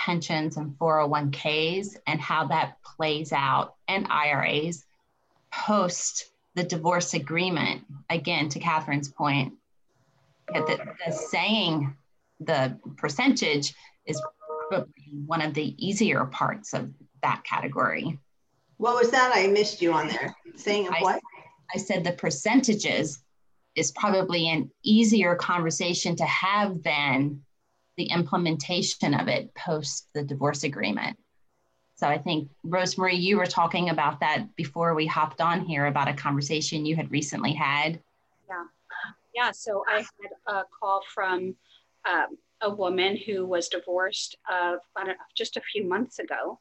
pensions 0.00 0.56
and 0.56 0.78
401ks 0.78 1.96
and 2.06 2.20
how 2.20 2.46
that 2.46 2.82
plays 2.82 3.32
out 3.32 3.74
and 3.86 4.06
IRAs 4.08 4.86
post 5.52 6.30
the 6.54 6.64
divorce 6.64 7.12
agreement. 7.12 7.82
Again, 8.08 8.48
to 8.48 8.58
Catherine's 8.58 9.10
point, 9.10 9.52
the, 10.48 10.94
the 11.06 11.12
saying 11.12 11.94
the 12.40 12.78
percentage 12.96 13.74
is 14.06 14.20
probably 14.68 14.92
one 15.26 15.42
of 15.42 15.52
the 15.52 15.74
easier 15.76 16.24
parts 16.24 16.72
of 16.72 16.90
that 17.22 17.44
category. 17.44 18.18
What 18.78 18.94
was 18.94 19.10
that? 19.10 19.32
I 19.34 19.48
missed 19.48 19.82
you 19.82 19.92
on 19.92 20.08
there. 20.08 20.34
Saying 20.56 20.88
of 20.88 20.94
I, 20.94 21.02
what? 21.02 21.20
I 21.74 21.78
said 21.78 22.04
the 22.04 22.12
percentages 22.12 23.22
is 23.76 23.92
probably 23.92 24.48
an 24.48 24.70
easier 24.82 25.34
conversation 25.34 26.16
to 26.16 26.24
have 26.24 26.82
than 26.82 27.42
the 28.00 28.06
implementation 28.06 29.12
of 29.12 29.28
it 29.28 29.54
post 29.54 30.08
the 30.14 30.22
divorce 30.22 30.64
agreement. 30.64 31.18
So 31.96 32.06
I 32.06 32.16
think, 32.16 32.48
Rosemary, 32.64 33.16
you 33.16 33.36
were 33.36 33.44
talking 33.44 33.90
about 33.90 34.20
that 34.20 34.56
before 34.56 34.94
we 34.94 35.06
hopped 35.06 35.42
on 35.42 35.60
here 35.60 35.84
about 35.84 36.08
a 36.08 36.14
conversation 36.14 36.86
you 36.86 36.96
had 36.96 37.10
recently 37.10 37.52
had. 37.52 38.00
Yeah. 38.48 38.64
Yeah. 39.34 39.50
So 39.50 39.84
I 39.86 39.98
had 39.98 40.30
a 40.46 40.62
call 40.80 41.02
from 41.14 41.54
um, 42.08 42.38
a 42.62 42.70
woman 42.74 43.18
who 43.18 43.44
was 43.44 43.68
divorced 43.68 44.38
uh, 44.50 44.76
just 45.36 45.58
a 45.58 45.60
few 45.60 45.86
months 45.86 46.20
ago. 46.20 46.58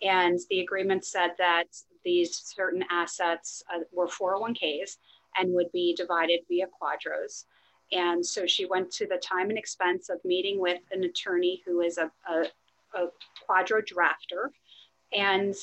And 0.00 0.38
the 0.48 0.60
agreement 0.60 1.04
said 1.04 1.32
that 1.36 1.66
these 2.02 2.34
certain 2.56 2.82
assets 2.90 3.62
uh, 3.70 3.80
were 3.92 4.06
401ks 4.06 4.96
and 5.38 5.52
would 5.52 5.70
be 5.70 5.94
divided 5.94 6.40
via 6.48 6.64
QDROs. 6.80 7.44
And 7.92 8.24
so 8.24 8.46
she 8.46 8.66
went 8.66 8.90
to 8.92 9.06
the 9.06 9.16
time 9.16 9.48
and 9.48 9.58
expense 9.58 10.08
of 10.08 10.24
meeting 10.24 10.60
with 10.60 10.80
an 10.90 11.04
attorney 11.04 11.62
who 11.64 11.80
is 11.80 11.98
a, 11.98 12.10
a, 12.28 12.44
a 12.94 13.08
QDRO 13.48 13.82
drafter 13.86 14.50
and 15.12 15.54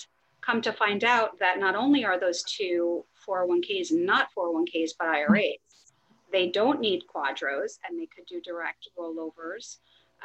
come 0.41 0.61
to 0.61 0.73
find 0.73 1.03
out 1.03 1.37
that 1.39 1.59
not 1.59 1.75
only 1.75 2.03
are 2.05 2.19
those 2.19 2.43
two 2.43 3.05
401ks 3.27 3.91
not 3.91 4.29
401ks 4.37 4.91
but 4.97 5.07
IRAs, 5.07 5.57
they 6.31 6.49
don't 6.49 6.79
need 6.79 7.03
QDROs 7.13 7.79
and 7.87 7.99
they 7.99 8.07
could 8.07 8.25
do 8.27 8.41
direct 8.41 8.89
rollovers. 8.97 9.77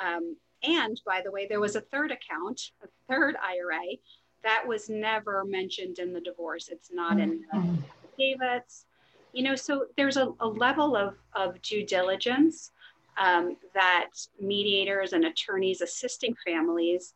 Um, 0.02 0.36
and 0.62 1.00
by 1.06 1.20
the 1.22 1.30
way, 1.30 1.46
there 1.46 1.60
was 1.60 1.76
a 1.76 1.80
third 1.80 2.10
account, 2.10 2.72
a 2.82 2.88
third 3.08 3.36
IRA 3.36 3.96
that 4.42 4.66
was 4.66 4.88
never 4.88 5.44
mentioned 5.44 5.98
in 5.98 6.12
the 6.12 6.20
divorce. 6.20 6.68
It's 6.68 6.90
not 6.92 7.18
in 7.18 7.42
the 7.52 7.58
mm-hmm. 7.58 7.76
affidavits. 8.04 8.86
You 9.32 9.44
know, 9.44 9.54
so 9.54 9.86
there's 9.96 10.16
a, 10.16 10.32
a 10.40 10.48
level 10.48 10.96
of, 10.96 11.14
of 11.34 11.60
due 11.62 11.84
diligence 11.86 12.72
um, 13.16 13.56
that 13.74 14.08
mediators 14.40 15.12
and 15.12 15.24
attorneys 15.24 15.80
assisting 15.80 16.34
families 16.44 17.14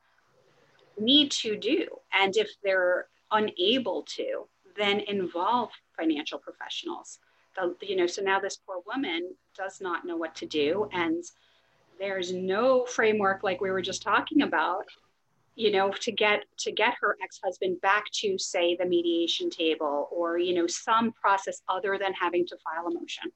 need 0.99 1.31
to 1.33 1.57
do. 1.57 1.87
And 2.13 2.37
if 2.37 2.51
they're 2.63 3.07
unable 3.33 4.03
to, 4.17 4.47
then 4.77 5.01
involve 5.01 5.71
financial 5.99 6.39
professionals. 6.39 7.19
The, 7.57 7.75
you 7.83 7.97
know, 7.97 8.07
so 8.07 8.23
now 8.23 8.41
this 8.41 8.57
poor 8.57 8.83
woman 8.87 9.35
does 9.57 9.81
not 9.81 10.05
know 10.05 10.17
what 10.17 10.35
to 10.37 10.47
do, 10.47 10.89
and 10.93 11.23
there's 11.99 12.33
no 12.33 12.85
framework 12.85 13.45
like 13.45 13.61
we 13.61 13.71
were 13.71 13.83
just 13.83 14.03
talking 14.03 14.43
about, 14.43 14.87
you 15.57 15.71
know, 15.71 15.91
to 15.91 16.13
get 16.13 16.45
to 16.59 16.73
get 16.73 16.95
her 17.01 17.17
ex-husband 17.23 17.81
back 17.81 18.05
to 18.13 18.39
say 18.39 18.77
the 18.77 18.85
mediation 18.85 19.51
table 19.51 20.09
or 20.11 20.39
you 20.39 20.55
know 20.55 20.67
some 20.67 21.13
process 21.13 21.63
other 21.69 21.99
than 21.99 22.13
having 22.13 22.47
to 22.47 22.57
file 22.59 22.87
a 22.87 22.95
motion. 22.95 23.31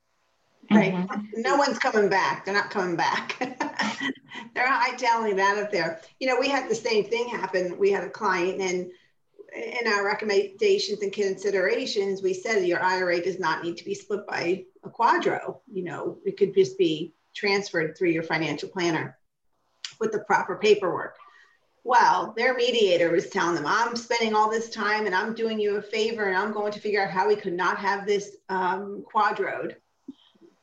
Right. 0.70 0.92
Mm-hmm. 0.92 1.40
No 1.40 1.56
one's 1.56 1.78
coming 1.78 2.10
back. 2.10 2.44
They're 2.44 2.52
not 2.52 2.70
coming 2.70 2.94
back. 2.94 3.36
They're 4.54 4.68
hightailing 4.68 5.36
that 5.36 5.56
up 5.56 5.72
there. 5.72 6.00
You 6.20 6.28
know, 6.28 6.38
we 6.38 6.48
had 6.48 6.68
the 6.68 6.74
same 6.74 7.04
thing 7.04 7.28
happen. 7.28 7.78
We 7.78 7.90
had 7.90 8.04
a 8.04 8.10
client 8.10 8.60
and 8.60 8.90
in 9.54 9.86
our 9.86 10.04
recommendations 10.04 11.02
and 11.02 11.12
considerations, 11.12 12.22
we 12.22 12.34
said 12.34 12.66
your 12.66 12.82
IRA 12.82 13.22
does 13.22 13.38
not 13.38 13.64
need 13.64 13.76
to 13.78 13.84
be 13.84 13.94
split 13.94 14.26
by 14.26 14.64
a 14.84 14.88
QDRO 14.88 15.60
You 15.72 15.84
know, 15.84 16.18
it 16.24 16.36
could 16.36 16.54
just 16.54 16.76
be 16.76 17.14
transferred 17.34 17.96
through 17.96 18.10
your 18.10 18.22
financial 18.22 18.68
planner 18.68 19.18
with 20.00 20.12
the 20.12 20.20
proper 20.20 20.56
paperwork. 20.56 21.16
Well, 21.84 22.34
their 22.36 22.54
mediator 22.54 23.10
was 23.10 23.30
telling 23.30 23.54
them, 23.54 23.66
I'm 23.66 23.96
spending 23.96 24.34
all 24.34 24.50
this 24.50 24.68
time 24.68 25.06
and 25.06 25.14
I'm 25.14 25.34
doing 25.34 25.58
you 25.58 25.76
a 25.76 25.82
favor 25.82 26.24
and 26.24 26.36
I'm 26.36 26.52
going 26.52 26.72
to 26.72 26.80
figure 26.80 27.02
out 27.02 27.10
how 27.10 27.28
we 27.28 27.36
could 27.36 27.54
not 27.54 27.78
have 27.78 28.06
this 28.06 28.36
um, 28.48 29.04
QDRO'd 29.14 29.76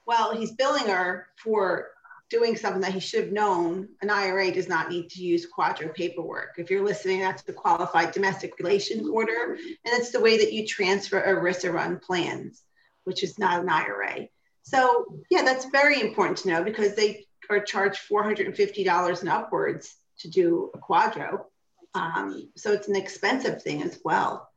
well, 0.05 0.36
he's 0.36 0.51
billing 0.51 0.88
her 0.88 1.27
for 1.38 1.89
doing 2.29 2.55
something 2.55 2.81
that 2.81 2.93
he 2.93 3.00
should 3.00 3.25
have 3.25 3.34
known. 3.34 3.88
An 4.01 4.10
IRA 4.10 4.51
does 4.51 4.67
not 4.67 4.89
need 4.89 5.10
to 5.12 5.22
use 5.22 5.48
QDRO 5.48 5.93
paperwork. 5.93 6.55
If 6.57 6.69
you're 6.69 6.86
listening, 6.86 7.19
that's 7.19 7.43
the 7.43 7.53
qualified 7.53 8.12
domestic 8.12 8.57
relations 8.60 9.07
order, 9.07 9.53
and 9.53 9.93
it's 9.93 10.12
the 10.12 10.19
way 10.19 10.38
that 10.38 10.53
you 10.53 10.65
transfer 10.65 11.22
ERISA 11.22 11.72
run 11.72 12.00
plans, 12.00 12.63
which 13.03 13.24
is 13.24 13.38
not 13.38 13.62
an 13.62 13.69
IRA. 13.69 14.27
So 14.63 15.05
yeah, 15.29 15.43
that's 15.43 15.65
very 15.65 16.01
important 16.01 16.39
to 16.39 16.50
know 16.50 16.63
because 16.63 16.95
they 16.95 17.25
are 17.50 17.60
charged 17.60 18.01
$450 18.10 19.19
and 19.19 19.29
upwards 19.29 19.95
to 20.19 20.29
do 20.29 20.72
a 20.74 20.77
QDRO. 20.79 21.45
Um, 21.93 22.50
so 22.55 22.72
it's 22.72 22.88
an 22.88 22.95
expensive 22.95 23.62
thing 23.62 23.81
as 23.81 24.00
well. 24.03 24.50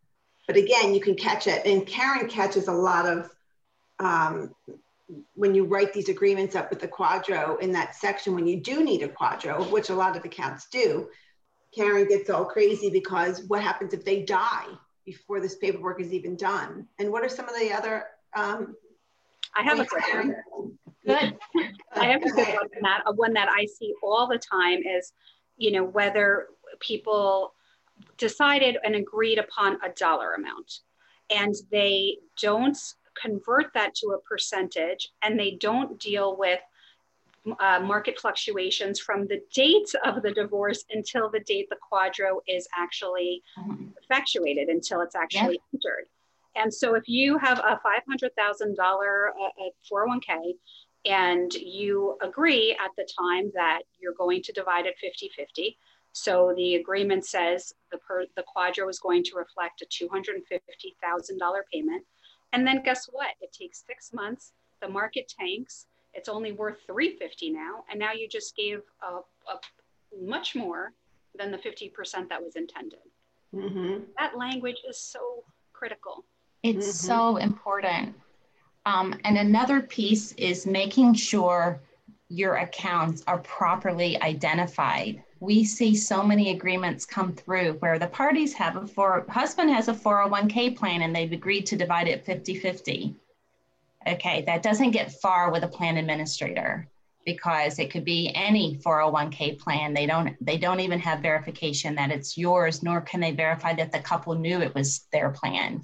But 0.46 0.56
again, 0.56 0.94
you 0.94 1.00
can 1.00 1.14
catch 1.14 1.46
it. 1.46 1.64
And 1.66 1.86
Karen 1.86 2.28
catches 2.28 2.68
a 2.68 2.72
lot 2.72 3.06
of 3.06 3.30
um, 4.00 4.54
when 5.34 5.54
you 5.54 5.64
write 5.64 5.92
these 5.92 6.08
agreements 6.08 6.54
up 6.54 6.70
with 6.70 6.80
the 6.80 6.88
QDRO 6.88 7.60
in 7.60 7.72
that 7.72 7.94
section, 7.94 8.34
when 8.34 8.46
you 8.46 8.60
do 8.60 8.84
need 8.84 9.02
a 9.02 9.08
QDRO, 9.08 9.70
which 9.70 9.90
a 9.90 9.94
lot 9.94 10.16
of 10.16 10.24
accounts 10.24 10.68
do, 10.70 11.08
Karen 11.74 12.06
gets 12.08 12.30
all 12.30 12.44
crazy 12.44 12.90
because 12.90 13.42
what 13.44 13.62
happens 13.62 13.92
if 13.92 14.04
they 14.04 14.22
die 14.22 14.66
before 15.04 15.40
this 15.40 15.56
paperwork 15.56 16.00
is 16.00 16.12
even 16.12 16.36
done? 16.36 16.86
And 16.98 17.10
what 17.10 17.24
are 17.24 17.28
some 17.28 17.48
of 17.48 17.58
the 17.58 17.72
other? 17.72 18.04
Um, 18.36 18.74
I 19.56 19.62
have 19.62 19.80
a 19.80 19.84
question. 19.84 20.36
Good. 21.06 21.38
I 21.94 22.06
have 22.06 22.22
a 22.22 22.28
good 22.28 22.48
one. 22.48 22.68
That 22.82 23.02
one 23.14 23.32
that 23.34 23.48
I 23.48 23.66
see 23.66 23.94
all 24.02 24.26
the 24.26 24.38
time 24.38 24.80
is, 24.80 25.12
you 25.58 25.72
know, 25.72 25.84
whether 25.84 26.46
people 26.80 27.52
decided 28.16 28.78
and 28.84 28.94
agreed 28.94 29.38
upon 29.38 29.78
a 29.84 29.90
dollar 29.90 30.34
amount, 30.34 30.80
and 31.30 31.54
they 31.70 32.16
don't 32.40 32.78
convert 33.20 33.72
that 33.74 33.94
to 33.96 34.08
a 34.08 34.20
percentage 34.20 35.08
and 35.22 35.38
they 35.38 35.52
don't 35.60 35.98
deal 35.98 36.36
with 36.36 36.60
uh, 37.60 37.80
market 37.80 38.18
fluctuations 38.18 39.00
from 39.00 39.26
the 39.26 39.40
date 39.52 39.90
of 40.04 40.22
the 40.22 40.32
divorce 40.32 40.84
until 40.90 41.30
the 41.30 41.40
date 41.40 41.68
the 41.70 41.76
QDRO 41.90 42.38
is 42.46 42.68
actually 42.76 43.42
mm-hmm. 43.58 43.86
effectuated, 44.02 44.68
until 44.68 45.00
it's 45.00 45.14
actually 45.14 45.60
yeah. 45.72 45.78
entered. 45.78 46.06
And 46.56 46.72
so 46.72 46.94
if 46.94 47.08
you 47.08 47.38
have 47.38 47.58
a 47.60 47.80
$500,000 47.84 48.28
uh, 48.78 49.50
401k 49.90 50.54
and 51.04 51.52
you 51.54 52.16
agree 52.22 52.72
at 52.72 52.90
the 52.96 53.08
time 53.18 53.50
that 53.54 53.82
you're 53.98 54.14
going 54.14 54.42
to 54.42 54.52
divide 54.52 54.86
it 54.86 54.96
50 55.00 55.30
50, 55.36 55.78
so 56.12 56.52
the 56.56 56.76
agreement 56.76 57.24
says 57.26 57.72
the, 57.92 57.98
per, 57.98 58.24
the 58.36 58.44
QDRO 58.56 58.90
is 58.90 58.98
going 58.98 59.22
to 59.24 59.36
reflect 59.36 59.82
a 59.82 59.86
$250,000 59.86 60.40
payment 61.72 62.04
and 62.52 62.66
then 62.66 62.82
guess 62.82 63.08
what? 63.10 63.28
It 63.40 63.52
takes 63.52 63.84
six 63.86 64.12
months. 64.12 64.52
The 64.80 64.88
market 64.88 65.32
tanks. 65.38 65.86
It's 66.14 66.28
only 66.28 66.52
worth 66.52 66.78
350 66.86 67.50
now, 67.50 67.84
and 67.90 68.00
now 68.00 68.12
you 68.12 68.28
just 68.28 68.56
gave 68.56 68.80
a, 69.02 69.18
a 69.50 69.60
much 70.20 70.56
more 70.56 70.92
than 71.36 71.52
the 71.52 71.58
50% 71.58 72.28
that 72.28 72.42
was 72.42 72.56
intended. 72.56 73.00
Mm-hmm. 73.54 74.04
That 74.18 74.36
language 74.36 74.78
is 74.88 74.98
so 74.98 75.44
critical. 75.72 76.24
It's 76.62 76.86
mm-hmm. 76.86 77.06
so 77.06 77.36
important. 77.36 78.16
Um, 78.88 79.14
and 79.24 79.36
another 79.36 79.82
piece 79.82 80.32
is 80.32 80.64
making 80.64 81.12
sure 81.12 81.78
your 82.30 82.54
accounts 82.54 83.22
are 83.26 83.36
properly 83.36 84.20
identified. 84.22 85.22
We 85.40 85.62
see 85.64 85.94
so 85.94 86.22
many 86.22 86.52
agreements 86.52 87.04
come 87.04 87.34
through 87.34 87.74
where 87.80 87.98
the 87.98 88.06
parties 88.06 88.54
have 88.54 88.76
a 88.76 88.86
for 88.86 89.26
husband 89.28 89.68
has 89.68 89.88
a 89.88 89.92
401k 89.92 90.74
plan 90.74 91.02
and 91.02 91.14
they've 91.14 91.32
agreed 91.32 91.66
to 91.66 91.76
divide 91.76 92.08
it 92.08 92.24
50-50. 92.24 93.14
Okay, 94.06 94.42
that 94.46 94.62
doesn't 94.62 94.92
get 94.92 95.20
far 95.20 95.52
with 95.52 95.64
a 95.64 95.68
plan 95.68 95.98
administrator 95.98 96.88
because 97.26 97.78
it 97.78 97.90
could 97.90 98.06
be 98.06 98.32
any 98.34 98.78
401k 98.78 99.58
plan. 99.58 99.92
They 99.92 100.06
don't 100.06 100.34
they 100.40 100.56
don't 100.56 100.80
even 100.80 100.98
have 101.00 101.20
verification 101.20 101.94
that 101.96 102.10
it's 102.10 102.38
yours, 102.38 102.82
nor 102.82 103.02
can 103.02 103.20
they 103.20 103.32
verify 103.32 103.74
that 103.74 103.92
the 103.92 104.00
couple 104.00 104.34
knew 104.34 104.62
it 104.62 104.74
was 104.74 105.04
their 105.12 105.28
plan. 105.28 105.82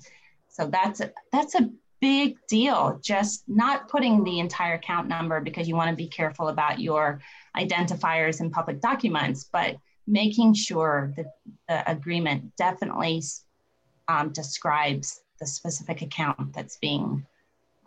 So 0.49 0.69
that's 0.69 1.01
a, 1.01 1.13
that's 1.33 1.55
a 1.55 1.69
big 2.05 2.37
deal. 2.49 3.01
Just 3.03 3.45
not 3.49 3.89
putting 3.89 4.25
the 4.25 4.39
entire 4.39 4.75
account 4.75 5.09
number 5.09 5.41
because 5.41 5.67
you 5.67 5.75
want 5.75 5.89
to 5.89 5.97
be 5.97 6.07
careful 6.07 6.49
about 6.49 6.79
your 6.79 7.23
identifiers 7.57 8.43
in 8.43 8.51
public 8.51 8.83
documents, 8.83 9.49
but 9.51 9.77
making 10.07 10.53
sure 10.53 11.15
that 11.17 11.27
the 11.67 11.91
agreement 11.91 12.55
definitely 12.57 13.23
um, 14.09 14.29
describes 14.35 15.23
the 15.41 15.47
specific 15.47 16.03
account 16.03 16.53
that's 16.53 16.77
being 16.77 17.25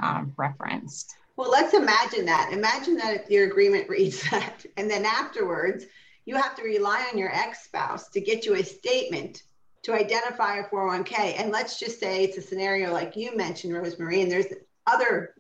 um, 0.02 0.34
referenced. 0.36 1.14
Well, 1.36 1.52
let's 1.52 1.76
imagine 1.76 2.26
that. 2.26 2.50
Imagine 2.52 2.98
that 2.98 3.22
if 3.22 3.30
your 3.30 3.46
agreement 3.46 3.88
reads 3.88 4.28
that, 4.32 4.66
and 4.78 4.90
then 4.90 5.06
afterwards, 5.06 5.86
you 6.26 6.36
have 6.36 6.56
to 6.56 6.64
rely 6.64 7.08
on 7.12 7.20
your 7.20 7.32
ex 7.32 7.66
spouse 7.66 8.10
to 8.10 8.20
get 8.20 8.48
you 8.48 8.56
a 8.56 8.64
statement 8.64 9.44
to 9.88 9.94
identify 9.94 10.58
a 10.58 10.66
401k. 10.66 11.40
And 11.40 11.50
let's 11.50 11.80
just 11.80 11.98
say 11.98 12.26
it's 12.26 12.38
a 12.38 12.42
scenario 12.42 12.92
like 12.92 13.16
you 13.16 13.36
mentioned, 13.38 13.74
Rosemary, 13.74 14.22
and 14.22 14.30
there's 14.30 14.48
other 14.86 15.34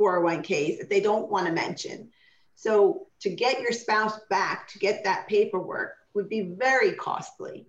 401ks 0.00 0.78
that 0.78 0.88
they 0.88 1.02
don't 1.02 1.30
want 1.30 1.46
to 1.46 1.52
mention. 1.52 2.08
So 2.54 3.08
to 3.20 3.28
get 3.28 3.60
your 3.60 3.72
spouse 3.72 4.18
back 4.30 4.68
to 4.68 4.78
get 4.78 5.04
that 5.04 5.28
paperwork 5.28 5.96
would 6.14 6.30
be 6.30 6.40
very 6.40 6.92
costly 6.92 7.66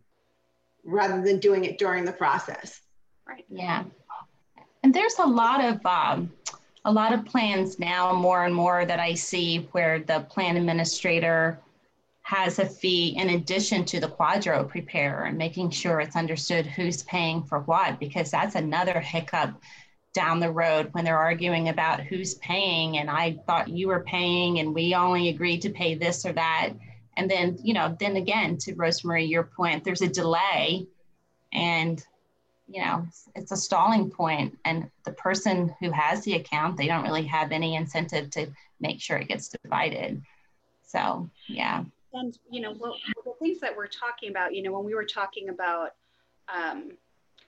rather 0.85 1.21
than 1.21 1.39
doing 1.39 1.65
it 1.65 1.77
during 1.77 2.05
the 2.05 2.13
process. 2.13 2.79
Right. 3.27 3.43
Yeah. 3.49 3.83
And 4.83 4.93
there's 4.93 5.19
a 5.19 5.27
lot 5.27 5.61
of 5.61 5.85
um, 5.85 6.31
a 6.85 6.91
lot 6.91 7.11
of 7.11 7.25
plans 7.25 7.77
now, 7.77 8.13
more 8.13 8.45
and 8.45 8.55
more 8.55 8.85
that 8.85 9.01
I 9.01 9.15
see 9.15 9.67
where 9.73 9.99
the 9.99 10.21
plan 10.29 10.55
administrator 10.55 11.59
has 12.31 12.59
a 12.59 12.65
fee 12.65 13.09
in 13.17 13.31
addition 13.31 13.83
to 13.83 13.99
the 13.99 14.07
QDRO 14.07 14.65
preparer 14.69 15.25
and 15.25 15.37
making 15.37 15.69
sure 15.69 15.99
it's 15.99 16.15
understood 16.15 16.65
who's 16.65 17.03
paying 17.03 17.43
for 17.43 17.59
what, 17.59 17.99
because 17.99 18.31
that's 18.31 18.55
another 18.55 19.01
hiccup 19.01 19.61
down 20.13 20.39
the 20.39 20.49
road 20.49 20.87
when 20.93 21.03
they're 21.03 21.17
arguing 21.17 21.67
about 21.67 21.99
who's 21.99 22.35
paying 22.35 22.99
and 22.99 23.09
I 23.09 23.37
thought 23.45 23.67
you 23.67 23.89
were 23.89 24.05
paying 24.05 24.59
and 24.59 24.73
we 24.73 24.95
only 24.95 25.27
agreed 25.27 25.61
to 25.63 25.71
pay 25.71 25.95
this 25.95 26.25
or 26.25 26.31
that. 26.31 26.69
And 27.17 27.29
then, 27.29 27.59
you 27.61 27.73
know, 27.73 27.97
then 27.99 28.15
again, 28.15 28.57
to 28.59 28.75
Rosemary, 28.75 29.25
your 29.25 29.43
point, 29.43 29.83
there's 29.83 30.01
a 30.01 30.07
delay 30.07 30.87
and, 31.51 32.01
you 32.69 32.81
know, 32.81 33.05
it's 33.35 33.51
a 33.51 33.57
stalling 33.57 34.09
point. 34.09 34.57
and 34.63 34.89
the 35.03 35.11
person 35.11 35.75
who 35.81 35.91
has 35.91 36.23
the 36.23 36.35
account, 36.35 36.77
they 36.77 36.87
don't 36.87 37.03
really 37.03 37.27
have 37.27 37.51
any 37.51 37.75
incentive 37.75 38.29
to 38.29 38.47
make 38.79 39.01
sure 39.01 39.17
it 39.17 39.27
gets 39.27 39.49
divided. 39.49 40.21
So, 40.87 41.29
yeah 41.49 41.83
and 42.13 42.37
you 42.49 42.61
know 42.61 42.73
well, 42.79 42.95
the 43.25 43.33
things 43.39 43.59
that 43.59 43.75
we're 43.75 43.87
talking 43.87 44.29
about 44.29 44.53
you 44.53 44.61
know 44.61 44.71
when 44.71 44.85
we 44.85 44.93
were 44.93 45.05
talking 45.05 45.49
about 45.49 45.91
um, 46.53 46.89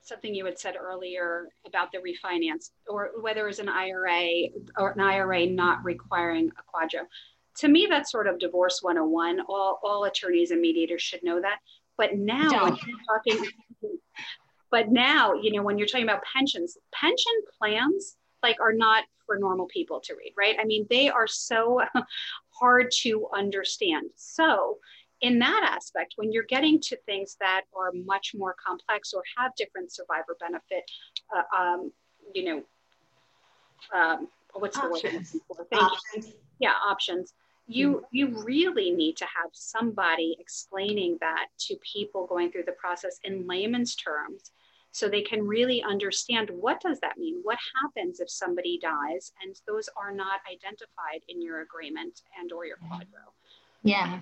something 0.02 0.34
you 0.36 0.46
had 0.46 0.60
said 0.60 0.76
earlier 0.76 1.50
about 1.66 1.92
the 1.92 1.98
refinance 1.98 2.72
or 2.88 3.12
whether 3.22 3.48
it's 3.48 3.60
an 3.60 3.70
ira 3.70 4.50
or 4.78 4.92
an 4.92 5.00
ira 5.00 5.46
not 5.46 5.84
requiring 5.84 6.50
a 6.50 6.78
QDRO 6.78 7.06
to 7.58 7.68
me 7.68 7.88
that's 7.90 8.12
sort 8.12 8.28
of 8.28 8.40
divorce 8.40 8.80
101 8.82 9.42
all, 9.48 9.80
all 9.84 10.04
attorneys 10.06 10.52
and 10.52 10.62
mediators 10.62 11.02
should 11.02 11.24
know 11.24 11.40
that. 11.42 11.60
But 11.98 12.18
now 12.18 12.64
when 12.64 12.78
you're 12.88 13.00
talking 13.08 13.52
but 14.72 14.90
now 14.90 15.34
you 15.34 15.54
know 15.54 15.62
when 15.62 15.78
you're 15.78 15.88
talking 15.88 16.08
about 16.08 16.24
pensions 16.24 16.78
pension 16.92 17.34
plans 17.58 18.18
like 18.42 18.60
are 18.60 18.74
not 18.74 19.04
for 19.26 19.38
normal 19.38 19.68
people 19.68 20.02
to 20.02 20.16
read 20.16 20.34
right? 20.38 20.56
I 20.60 20.66
mean 20.66 20.88
they 20.90 21.10
are 21.10 21.28
so 21.28 21.82
hard 22.60 22.92
to 23.02 23.28
understand. 23.34 24.10
So, 24.16 24.78
in 25.22 25.40
that 25.40 25.70
aspect, 25.74 26.14
when 26.18 26.32
you're 26.34 26.44
getting 26.44 26.82
to 26.82 26.98
things 27.06 27.38
that 27.40 27.62
are 27.76 27.92
much 28.06 28.34
more 28.36 28.56
complex 28.64 29.14
or 29.14 29.24
have 29.38 29.56
different 29.56 29.94
survivor 29.94 30.36
benefit, 30.40 30.84
uh, 31.36 31.58
um, 31.58 31.92
you 32.34 32.44
know, 32.44 32.64
um, 33.94 34.28
what's 34.54 34.78
options. 34.78 35.32
the 35.32 35.40
word? 35.50 35.68
Thank 35.72 35.84
options. 35.84 36.28
You. 36.28 36.34
Yeah, 36.60 36.74
options. 36.86 37.34
You 37.68 37.90
mm-hmm. 37.92 38.04
you 38.12 38.44
really 38.44 38.92
need 38.92 39.16
to 39.18 39.26
have 39.26 39.52
somebody 39.54 40.36
explaining 40.40 41.18
that 41.22 41.48
to 41.68 41.78
people 41.78 42.28
going 42.28 42.52
through 42.52 42.64
the 42.66 42.74
process 42.74 43.20
in 43.24 43.48
layman's 43.48 43.96
terms 43.96 44.52
so 44.94 45.10
they 45.10 45.24
can 45.24 45.46
really 45.46 45.84
understand 45.84 46.50
what 46.52 46.80
does 46.80 47.00
that 47.02 47.18
mean? 47.18 47.40
What 47.44 47.58
happens 47.82 48.20
if 48.20 48.30
somebody 48.30 48.80
dies 48.80 49.34
and 49.44 49.60
those 49.68 49.90
are 49.98 50.14
not 50.14 50.40
identified 50.50 51.22
in 51.28 51.42
your 51.42 51.62
agreement 51.62 52.22
and 52.40 52.52
or 52.54 52.66
your 52.66 52.78
QDRO 52.78 53.34
yeah. 53.84 54.20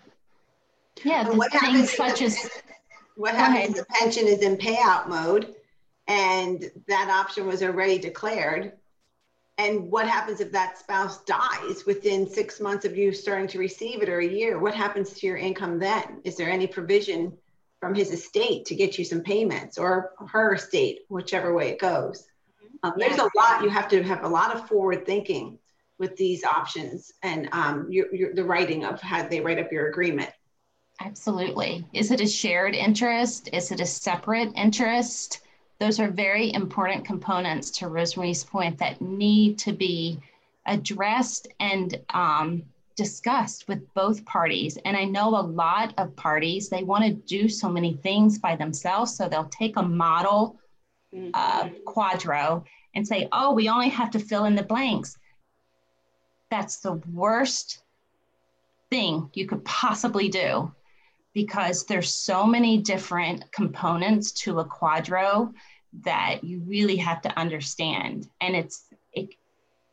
Yeah 1.04 1.30
what 1.30 1.52
happens 1.52 1.92
such 1.94 2.22
as 2.22 2.50
what 3.16 3.36
happens 3.36 3.78
if 3.78 3.86
the 3.86 3.94
pension 3.94 4.28
is 4.28 4.42
in 4.42 4.58
payout 4.58 5.08
mode 5.08 5.54
and 6.08 6.72
that 6.88 7.10
option 7.10 7.46
was 7.46 7.62
already 7.62 7.98
declared? 7.98 8.74
And 9.58 9.92
what 9.92 10.08
happens 10.08 10.40
if 10.40 10.52
that 10.54 10.78
spouse 10.78 11.24
dies 11.26 11.86
within 11.86 12.28
six 12.28 12.60
months 12.60 12.86
of 12.86 12.98
you 12.98 13.12
starting 13.12 13.48
to 13.50 13.60
receive 13.60 14.02
it 14.02 14.10
or 14.10 14.20
a 14.20 14.28
year? 14.28 14.58
What 14.58 14.74
happens 14.74 15.12
to 15.14 15.28
your 15.28 15.38
income 15.38 15.78
then? 15.78 16.22
Is 16.24 16.36
there 16.36 16.50
any 16.50 16.66
provision 16.66 17.38
from 17.82 17.96
his 17.96 18.12
estate 18.12 18.64
to 18.66 18.76
get 18.76 18.98
you 18.98 19.04
some 19.04 19.22
payments 19.22 19.78
or 19.78 20.12
her 20.30 20.54
estate, 20.54 21.00
whichever 21.10 21.54
way 21.54 21.70
it 21.70 21.80
goes. 21.80 22.28
Mm-hmm. 22.64 22.88
Um, 22.88 22.94
there's 22.96 23.18
a 23.18 23.30
lot, 23.36 23.64
you 23.64 23.70
have 23.70 23.90
to 23.90 24.04
have 24.04 24.24
a 24.24 24.30
lot 24.30 24.56
of 24.56 24.68
forward 24.70 25.06
thinking 25.06 25.58
with 25.98 26.16
these 26.16 26.44
options 26.46 27.12
and 27.24 27.50
um, 27.52 27.88
your, 27.90 28.14
your, 28.14 28.34
the 28.34 28.44
writing 28.44 28.86
of 28.86 29.02
how 29.02 29.28
they 29.28 29.42
write 29.42 29.60
up 29.60 29.72
your 29.72 29.90
agreement. 29.90 30.30
Absolutely. 31.00 31.86
Is 31.92 32.12
it 32.12 32.22
a 32.22 32.28
shared 32.28 32.76
interest? 32.76 33.50
Is 33.52 33.72
it 33.72 33.82
a 33.82 33.86
separate 33.86 34.52
interest? 34.56 35.42
Those 35.80 36.00
are 36.00 36.10
very 36.10 36.54
important 36.54 37.04
components 37.04 37.72
to 37.72 37.88
Rosemary's 37.88 38.44
point 38.44 38.78
that 38.78 39.02
need 39.02 39.58
to 39.60 39.74
be 39.74 40.20
addressed 40.68 41.48
and 41.60 42.00
um, 42.14 42.62
discussed 43.02 43.68
with 43.68 43.92
both 43.96 44.24
parties. 44.26 44.78
And 44.86 44.96
I 44.96 45.06
know 45.06 45.30
a 45.30 45.42
lot 45.42 45.96
of 45.98 46.16
parties, 46.16 46.70
they 46.70 46.84
want 46.84 47.04
to 47.04 47.14
do 47.14 47.50
so 47.50 47.68
many 47.68 47.96
things 47.96 48.38
by 48.38 48.56
themselves. 48.56 49.18
So 49.18 49.28
they'll 49.28 49.46
take 49.46 49.76
a 49.76 49.82
model 49.82 50.60
uh, 51.34 51.70
QDRO 51.88 52.64
and 52.94 53.08
say, 53.08 53.28
oh, 53.32 53.54
we 53.54 53.70
only 53.70 53.90
have 53.90 54.12
to 54.12 54.20
fill 54.20 54.46
in 54.46 54.54
the 54.54 54.62
blanks. 54.62 55.18
That's 56.52 56.78
the 56.78 57.02
worst 57.12 57.80
thing 58.92 59.32
you 59.34 59.48
could 59.48 59.66
possibly 59.66 60.30
do 60.30 60.72
because 61.34 61.86
there's 61.86 62.14
so 62.14 62.46
many 62.46 62.78
different 62.78 63.52
components 63.52 64.32
to 64.44 64.60
a 64.60 64.66
QDRO 64.66 65.52
that 66.04 66.44
you 66.44 66.62
really 66.68 66.98
have 66.98 67.22
to 67.24 67.36
understand. 67.40 68.30
And 68.42 68.56
it's 68.56 68.86
it, 69.12 69.30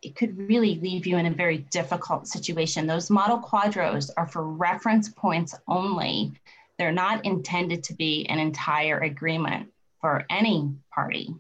it 0.03 0.15
could 0.15 0.39
really 0.39 0.77
leave 0.77 1.07
you 1.07 1.17
in 1.17 1.27
a 1.27 1.31
very 1.31 1.59
difficult 1.71 2.27
situation. 2.27 2.87
Those 2.87 3.11
model 3.11 3.39
QDROs 3.39 4.11
are 4.17 4.27
for 4.27 4.45
reference 4.45 5.09
points 5.09 5.55
only. 5.67 6.33
They're 6.79 6.93
not 6.93 7.25
intended 7.25 7.83
to 7.85 7.95
be 7.95 8.25
an 8.27 8.39
entire 8.39 9.01
agreement 9.01 9.69
for 10.01 10.25
any 10.31 10.71
party. 10.95 11.35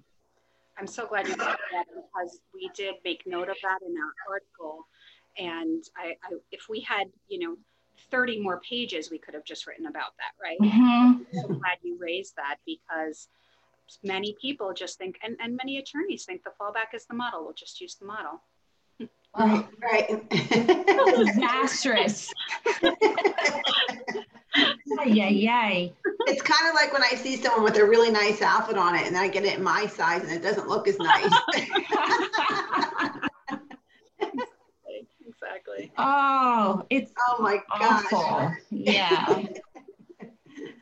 I'm 0.77 0.87
so 0.87 1.07
glad 1.07 1.27
you 1.27 1.35
said 1.35 1.57
that 1.73 1.87
because 1.95 2.41
we 2.53 2.71
did 2.75 2.97
make 3.05 3.23
note 3.27 3.49
of 3.49 3.57
that 3.63 3.79
in 3.87 3.95
our 3.97 4.13
article. 4.33 4.87
And 5.37 5.85
I, 5.97 6.17
I, 6.25 6.37
if 6.51 6.69
we 6.69 6.81
had, 6.81 7.07
you 7.29 7.39
know, 7.39 7.57
30 8.11 8.41
more 8.41 8.61
pages, 8.61 9.11
we 9.11 9.19
could 9.19 9.35
have 9.35 9.45
just 9.45 9.67
written 9.67 9.87
about 9.87 10.13
that, 10.19 10.33
right? 10.43 10.59
Mm-hmm. 10.61 10.79
I'm 10.81 11.27
so 11.33 11.49
glad 11.49 11.79
you 11.83 11.97
raised 12.01 12.35
that 12.37 12.57
because 12.67 13.29
many 14.03 14.37
people 14.41 14.73
just 14.73 14.99
think, 14.99 15.19
and, 15.23 15.37
and 15.41 15.57
many 15.57 15.79
attorneys 15.79 16.25
think 16.25 16.45
the 16.45 16.51
fallback 16.61 16.95
is 16.95 17.07
the 17.07 17.15
model. 17.15 17.45
We'll 17.45 17.55
just 17.55 17.81
use 17.81 17.95
the 17.95 18.07
model. 18.07 18.41
Right, 19.39 19.67
right. 19.83 20.31
Disastrous. 20.31 22.33
yay, 25.07 25.31
yay. 25.31 25.93
It's 26.27 26.43
kind 26.43 26.69
of 26.69 26.75
like 26.75 26.93
when 26.93 27.03
I 27.03 27.15
see 27.15 27.37
someone 27.37 27.63
with 27.63 27.77
a 27.77 27.85
really 27.85 28.11
nice 28.11 28.43
outfit 28.43 28.77
on 28.77 28.97
it 28.97 29.07
and 29.07 29.17
I 29.17 29.29
get 29.29 29.45
it 29.45 29.57
in 29.57 29.63
my 29.63 29.87
size 29.87 30.23
and 30.23 30.33
it 30.33 30.43
doesn't 30.43 30.69
look 30.69 30.89
as 30.89 30.99
nice. 30.99 31.33
exactly. 35.27 35.93
Oh, 35.97 36.83
it's 36.91 37.13
oh 37.29 37.41
my 37.41 37.61
god. 37.79 38.57
Yeah. 38.71 39.47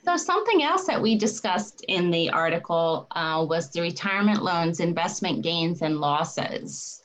So 0.07 0.17
something 0.17 0.63
else 0.63 0.87
that 0.87 1.03
we 1.03 1.17
discussed 1.17 1.85
in 1.89 2.13
the 2.13 2.31
article 2.31 3.09
uh, 3.11 3.45
was 3.49 3.71
the 3.71 3.81
retirement 3.81 4.41
loans, 4.41 4.79
investment 4.79 5.43
gains 5.43 5.83
and 5.83 5.99
losses. 5.99 7.03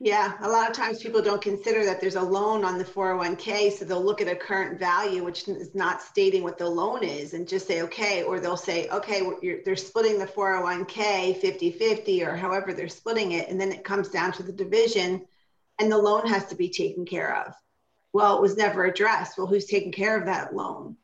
Yeah, 0.00 0.34
a 0.42 0.48
lot 0.48 0.68
of 0.68 0.76
times 0.76 1.02
people 1.02 1.22
don't 1.22 1.40
consider 1.40 1.84
that 1.86 2.00
there's 2.00 2.14
a 2.14 2.22
loan 2.22 2.62
on 2.62 2.76
the 2.76 2.84
401k, 2.84 3.72
so 3.72 3.84
they'll 3.84 4.04
look 4.04 4.20
at 4.20 4.28
a 4.28 4.36
current 4.36 4.78
value, 4.78 5.24
which 5.24 5.48
is 5.48 5.74
not 5.74 6.02
stating 6.02 6.42
what 6.42 6.58
the 6.58 6.68
loan 6.68 7.02
is, 7.02 7.32
and 7.32 7.48
just 7.48 7.66
say, 7.66 7.82
okay, 7.82 8.22
or 8.22 8.38
they'll 8.38 8.56
say, 8.56 8.88
okay, 8.90 9.22
they're 9.64 9.76
splitting 9.76 10.18
the 10.18 10.26
401k 10.26 11.40
50 11.40 11.70
50 11.72 12.22
or 12.22 12.36
however 12.36 12.74
they're 12.74 12.86
splitting 12.86 13.32
it. 13.32 13.48
And 13.48 13.58
then 13.58 13.72
it 13.72 13.82
comes 13.82 14.08
down 14.08 14.30
to 14.32 14.42
the 14.42 14.52
division, 14.52 15.26
and 15.80 15.90
the 15.90 15.98
loan 15.98 16.26
has 16.28 16.44
to 16.46 16.54
be 16.54 16.68
taken 16.68 17.06
care 17.06 17.34
of. 17.46 17.54
Well, 18.12 18.36
it 18.36 18.42
was 18.42 18.56
never 18.56 18.84
addressed. 18.84 19.36
Well, 19.36 19.46
who's 19.46 19.66
taking 19.66 19.92
care 19.92 20.18
of 20.18 20.26
that 20.26 20.54
loan? 20.54 20.96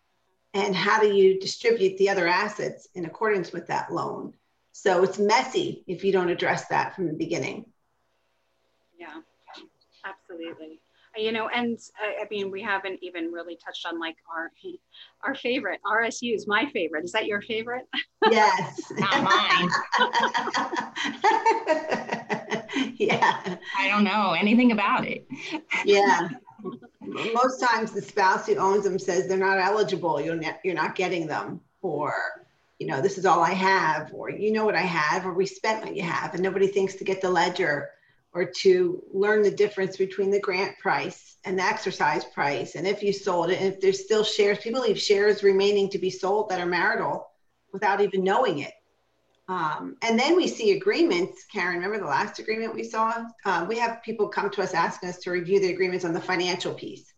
And 0.54 0.74
how 0.74 1.00
do 1.00 1.12
you 1.14 1.38
distribute 1.40 1.98
the 1.98 2.08
other 2.08 2.28
assets 2.28 2.88
in 2.94 3.04
accordance 3.04 3.52
with 3.52 3.66
that 3.66 3.92
loan? 3.92 4.34
So 4.72 5.02
it's 5.04 5.18
messy 5.18 5.84
if 5.86 6.04
you 6.04 6.12
don't 6.12 6.30
address 6.30 6.66
that 6.68 6.94
from 6.94 7.06
the 7.06 7.12
beginning. 7.12 7.66
Yeah, 8.98 9.20
absolutely. 10.04 10.80
You 11.16 11.30
know, 11.30 11.48
and 11.48 11.78
uh, 12.02 12.22
I 12.24 12.26
mean, 12.28 12.50
we 12.50 12.60
haven't 12.60 12.98
even 13.00 13.30
really 13.30 13.56
touched 13.56 13.86
on 13.86 14.00
like 14.00 14.16
our 14.34 14.50
our 15.22 15.34
favorite 15.34 15.80
RSUs. 15.86 16.46
My 16.46 16.68
favorite 16.72 17.04
is 17.04 17.12
that 17.12 17.26
your 17.26 17.40
favorite? 17.42 17.84
Yes, 18.30 18.80
not 18.98 19.22
mine. 19.22 19.70
yeah, 22.96 23.56
I 23.76 23.88
don't 23.88 24.02
know 24.02 24.32
anything 24.32 24.72
about 24.72 25.06
it. 25.06 25.24
yeah, 25.84 26.30
most 27.14 27.60
times 27.60 27.92
the 27.92 28.02
spouse 28.02 28.46
who 28.46 28.56
owns 28.56 28.84
them 28.84 28.98
says 28.98 29.26
they're 29.26 29.38
not 29.38 29.58
eligible. 29.58 30.20
You're 30.20 30.36
not, 30.36 30.58
you're 30.64 30.74
not 30.74 30.94
getting 30.94 31.26
them, 31.26 31.60
or 31.82 32.14
you 32.78 32.86
know, 32.86 33.00
this 33.00 33.18
is 33.18 33.24
all 33.24 33.40
I 33.40 33.52
have, 33.52 34.12
or 34.12 34.30
you 34.30 34.52
know 34.52 34.64
what 34.64 34.74
I 34.74 34.80
have, 34.80 35.24
or 35.24 35.32
we 35.32 35.46
spent 35.46 35.84
what 35.84 35.96
you 35.96 36.02
have, 36.02 36.34
and 36.34 36.42
nobody 36.42 36.66
thinks 36.66 36.96
to 36.96 37.04
get 37.04 37.20
the 37.20 37.30
ledger 37.30 37.90
or 38.32 38.44
to 38.44 39.00
learn 39.12 39.42
the 39.42 39.50
difference 39.50 39.96
between 39.96 40.30
the 40.30 40.40
grant 40.40 40.76
price 40.80 41.36
and 41.44 41.56
the 41.56 41.62
exercise 41.62 42.24
price. 42.24 42.74
And 42.74 42.84
if 42.86 43.00
you 43.00 43.12
sold 43.12 43.50
it, 43.50 43.60
and 43.60 43.72
if 43.72 43.80
there's 43.80 44.04
still 44.04 44.24
shares, 44.24 44.58
people 44.58 44.80
leave 44.80 45.00
shares 45.00 45.44
remaining 45.44 45.88
to 45.90 45.98
be 45.98 46.10
sold 46.10 46.48
that 46.48 46.60
are 46.60 46.66
marital 46.66 47.28
without 47.72 48.00
even 48.00 48.24
knowing 48.24 48.58
it. 48.58 48.72
Um, 49.46 49.96
and 50.02 50.18
then 50.18 50.36
we 50.36 50.48
see 50.48 50.72
agreements. 50.72 51.44
Karen, 51.52 51.76
remember 51.76 51.98
the 51.98 52.06
last 52.06 52.38
agreement 52.38 52.74
we 52.74 52.84
saw? 52.84 53.24
Uh, 53.44 53.66
we 53.68 53.78
have 53.78 54.02
people 54.02 54.28
come 54.28 54.50
to 54.50 54.62
us 54.62 54.72
asking 54.72 55.10
us 55.10 55.18
to 55.18 55.30
review 55.30 55.60
the 55.60 55.72
agreements 55.72 56.04
on 56.04 56.14
the 56.14 56.20
financial 56.20 56.72
piece. 56.72 57.12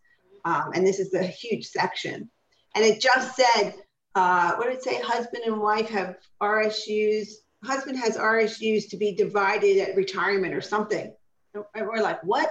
Um, 0.44 0.70
and 0.74 0.86
this 0.86 0.98
is 0.98 1.14
a 1.14 1.22
huge 1.22 1.66
section. 1.66 2.28
And 2.74 2.84
it 2.84 3.00
just 3.00 3.36
said, 3.36 3.74
uh, 4.14 4.54
what 4.56 4.66
did 4.66 4.76
it 4.76 4.82
say? 4.82 5.00
Husband 5.00 5.44
and 5.46 5.60
wife 5.60 5.88
have 5.90 6.16
RSUs 6.42 7.28
husband 7.64 7.98
has 7.98 8.16
RSUs 8.16 8.88
to 8.90 8.96
be 8.96 9.14
divided 9.14 9.78
at 9.78 9.96
retirement 9.96 10.54
or 10.54 10.60
something. 10.60 11.12
And 11.54 11.86
we're 11.86 12.02
like, 12.02 12.22
what? 12.22 12.50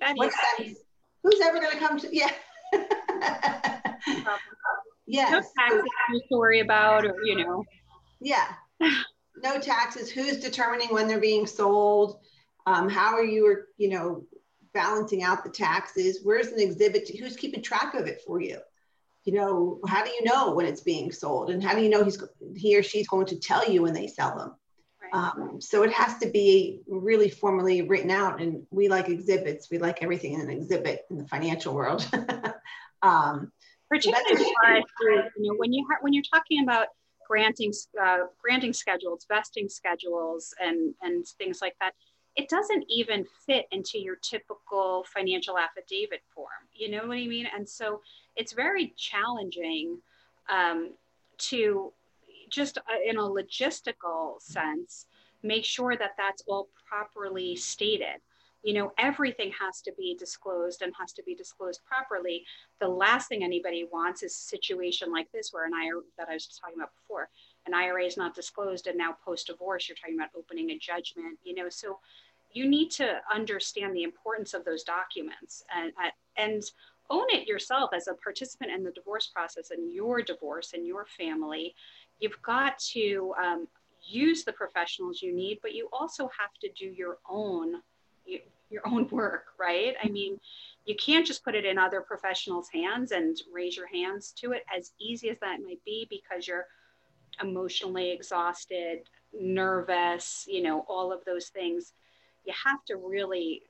That 0.00 0.16
What's 0.16 0.36
that? 0.36 0.66
Who's 1.22 1.40
ever 1.42 1.60
going 1.60 1.72
to 1.72 1.78
come 1.78 1.98
to? 2.00 2.08
Yeah. 2.14 2.30
yes. 5.06 5.30
No 5.30 5.40
taxes 5.58 6.22
to 6.30 6.38
worry 6.38 6.60
about, 6.60 7.04
or 7.06 7.16
you 7.24 7.36
know. 7.36 7.64
Yeah. 8.20 8.46
No 9.42 9.58
taxes. 9.58 10.10
Who's 10.10 10.38
determining 10.38 10.88
when 10.88 11.08
they're 11.08 11.20
being 11.20 11.46
sold? 11.46 12.20
Um, 12.66 12.88
how 12.88 13.14
are 13.14 13.24
you, 13.24 13.62
you 13.76 13.88
know, 13.88 14.24
balancing 14.72 15.22
out 15.22 15.42
the 15.42 15.50
taxes? 15.50 16.20
Where's 16.22 16.48
an 16.48 16.60
exhibit? 16.60 17.06
To, 17.06 17.18
who's 17.18 17.36
keeping 17.36 17.62
track 17.62 17.94
of 17.94 18.06
it 18.06 18.22
for 18.26 18.40
you? 18.40 18.58
you 19.24 19.32
know, 19.32 19.78
how 19.86 20.04
do 20.04 20.10
you 20.10 20.24
know 20.24 20.54
when 20.54 20.66
it's 20.66 20.80
being 20.80 21.12
sold? 21.12 21.50
And 21.50 21.62
how 21.62 21.74
do 21.74 21.82
you 21.82 21.88
know 21.88 22.04
he's 22.04 22.22
he 22.56 22.76
or 22.76 22.82
she's 22.82 23.08
going 23.08 23.26
to 23.26 23.38
tell 23.38 23.70
you 23.70 23.82
when 23.82 23.94
they 23.94 24.08
sell 24.08 24.36
them? 24.36 24.54
Right. 25.00 25.14
Um, 25.14 25.60
so 25.60 25.84
it 25.84 25.92
has 25.92 26.18
to 26.18 26.28
be 26.28 26.80
really 26.88 27.30
formally 27.30 27.82
written 27.82 28.10
out. 28.10 28.40
And 28.40 28.66
we 28.70 28.88
like 28.88 29.08
exhibits. 29.08 29.70
We 29.70 29.78
like 29.78 30.02
everything 30.02 30.34
in 30.34 30.40
an 30.40 30.50
exhibit 30.50 31.02
in 31.10 31.18
the 31.18 31.28
financial 31.28 31.74
world. 31.74 32.08
um, 33.02 33.52
Particularly 33.88 34.36
so 34.36 35.08
you 35.36 35.52
know, 35.52 35.54
when 35.56 35.72
you 35.72 35.86
ha- 35.90 35.98
when 36.00 36.14
you're 36.14 36.24
talking 36.32 36.62
about 36.64 36.88
granting 37.32 37.72
uh, 37.98 38.18
granting 38.42 38.74
schedules, 38.74 39.24
vesting 39.26 39.68
schedules, 39.68 40.54
and 40.60 40.94
and 41.00 41.26
things 41.38 41.62
like 41.62 41.74
that, 41.80 41.94
it 42.36 42.46
doesn't 42.50 42.84
even 42.90 43.24
fit 43.46 43.64
into 43.72 43.98
your 43.98 44.16
typical 44.16 45.04
financial 45.14 45.56
affidavit 45.58 46.20
form. 46.34 46.62
You 46.74 46.90
know 46.90 47.06
what 47.06 47.16
I 47.16 47.26
mean? 47.26 47.46
And 47.56 47.66
so 47.66 48.02
it's 48.36 48.52
very 48.52 48.92
challenging 48.98 49.98
um, 50.50 50.92
to 51.50 51.92
just 52.50 52.76
uh, 52.76 52.82
in 53.08 53.16
a 53.16 53.22
logistical 53.22 54.40
sense 54.40 55.06
make 55.42 55.64
sure 55.64 55.96
that 55.96 56.12
that's 56.18 56.42
all 56.46 56.68
properly 56.86 57.56
stated 57.56 58.20
you 58.62 58.74
know 58.74 58.92
everything 58.98 59.52
has 59.58 59.80
to 59.80 59.92
be 59.98 60.16
disclosed 60.18 60.82
and 60.82 60.92
has 60.98 61.12
to 61.12 61.22
be 61.24 61.34
disclosed 61.34 61.80
properly 61.84 62.44
the 62.80 62.88
last 62.88 63.28
thing 63.28 63.42
anybody 63.42 63.86
wants 63.92 64.22
is 64.22 64.32
a 64.32 64.48
situation 64.56 65.10
like 65.10 65.30
this 65.32 65.52
where 65.52 65.66
an 65.66 65.72
IRA 65.74 66.00
that 66.18 66.28
I 66.28 66.34
was 66.34 66.46
talking 66.60 66.78
about 66.78 66.90
before 66.94 67.28
an 67.66 67.74
IRA 67.74 68.04
is 68.04 68.16
not 68.16 68.34
disclosed 68.34 68.86
and 68.86 68.96
now 68.96 69.16
post 69.24 69.48
divorce 69.48 69.88
you're 69.88 69.96
talking 69.96 70.16
about 70.16 70.30
opening 70.36 70.70
a 70.70 70.78
judgment 70.78 71.38
you 71.44 71.54
know 71.54 71.68
so 71.68 71.98
you 72.52 72.68
need 72.68 72.90
to 72.90 73.20
understand 73.34 73.96
the 73.96 74.02
importance 74.02 74.54
of 74.54 74.64
those 74.64 74.84
documents 74.84 75.64
and 75.74 75.92
and 76.36 76.62
own 77.10 77.26
it 77.30 77.46
yourself 77.46 77.90
as 77.94 78.08
a 78.08 78.14
participant 78.14 78.70
in 78.70 78.82
the 78.82 78.90
divorce 78.90 79.26
process 79.26 79.70
and 79.70 79.92
your 79.92 80.22
divorce 80.22 80.72
and 80.72 80.86
your 80.86 81.06
family. 81.18 81.74
You've 82.18 82.40
got 82.42 82.78
to 82.92 83.34
um, 83.40 83.68
use 84.02 84.44
the 84.44 84.52
professionals 84.52 85.20
you 85.22 85.32
need, 85.32 85.58
but 85.62 85.74
you 85.74 85.88
also 85.92 86.30
have 86.38 86.54
to 86.62 86.70
do 86.76 86.86
your 86.86 87.18
own 87.28 87.82
your 88.26 88.82
own 88.86 89.08
work, 89.08 89.46
right? 89.58 89.94
I 90.02 90.08
mean, 90.08 90.40
you 90.84 90.96
can't 90.96 91.26
just 91.26 91.44
put 91.44 91.54
it 91.54 91.64
in 91.64 91.78
other 91.78 92.00
professionals' 92.00 92.68
hands 92.72 93.12
and 93.12 93.36
raise 93.52 93.76
your 93.76 93.86
hands 93.86 94.32
to 94.38 94.52
it, 94.52 94.64
as 94.74 94.92
easy 95.00 95.30
as 95.30 95.38
that 95.40 95.60
might 95.64 95.84
be, 95.84 96.06
because 96.10 96.48
you're 96.48 96.66
emotionally 97.40 98.10
exhausted, 98.10 99.00
nervous, 99.32 100.44
you 100.48 100.62
know, 100.62 100.84
all 100.88 101.12
of 101.12 101.24
those 101.24 101.48
things. 101.48 101.92
You 102.44 102.52
have 102.64 102.84
to 102.86 102.96
really 102.96 103.62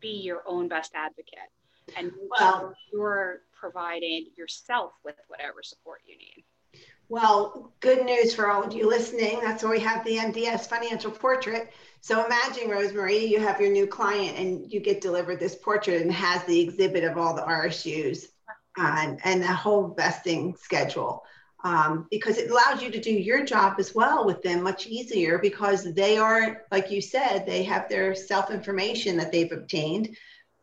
be 0.00 0.20
your 0.20 0.42
own 0.46 0.68
best 0.68 0.92
advocate 0.94 1.50
and 1.96 2.12
well, 2.38 2.74
you're 2.92 3.42
providing 3.58 4.26
yourself 4.36 4.92
with 5.04 5.16
whatever 5.28 5.62
support 5.62 6.00
you 6.06 6.16
need. 6.16 6.44
Well, 7.08 7.72
good 7.80 8.04
news 8.04 8.34
for 8.34 8.50
all 8.50 8.62
of 8.62 8.72
you 8.72 8.86
listening. 8.88 9.40
That's 9.40 9.62
why 9.62 9.70
we 9.70 9.80
have 9.80 10.04
the 10.04 10.16
MDS 10.16 10.68
financial 10.68 11.10
portrait. 11.10 11.72
So 12.00 12.24
imagine, 12.24 12.70
Rosemary, 12.70 13.24
you 13.24 13.40
have 13.40 13.60
your 13.60 13.70
new 13.70 13.86
client 13.86 14.38
and 14.38 14.72
you 14.72 14.80
get 14.80 15.00
delivered 15.00 15.40
this 15.40 15.56
portrait 15.56 16.02
and 16.02 16.12
has 16.12 16.44
the 16.44 16.60
exhibit 16.60 17.04
of 17.04 17.18
all 17.18 17.34
the 17.34 17.42
RSUs 17.42 18.26
and, 18.76 19.20
and 19.24 19.42
the 19.42 19.48
whole 19.48 19.88
vesting 19.88 20.54
schedule. 20.56 21.24
Um, 21.64 22.06
because 22.08 22.38
it 22.38 22.50
allows 22.50 22.82
you 22.82 22.90
to 22.92 23.00
do 23.00 23.12
your 23.12 23.44
job 23.44 23.80
as 23.80 23.92
well 23.92 24.24
with 24.24 24.42
them 24.42 24.62
much 24.62 24.86
easier 24.86 25.38
because 25.38 25.92
they 25.92 26.16
are, 26.16 26.62
like 26.70 26.88
you 26.88 27.02
said, 27.02 27.44
they 27.44 27.64
have 27.64 27.88
their 27.88 28.14
self 28.14 28.52
information 28.52 29.16
that 29.16 29.32
they've 29.32 29.50
obtained 29.50 30.16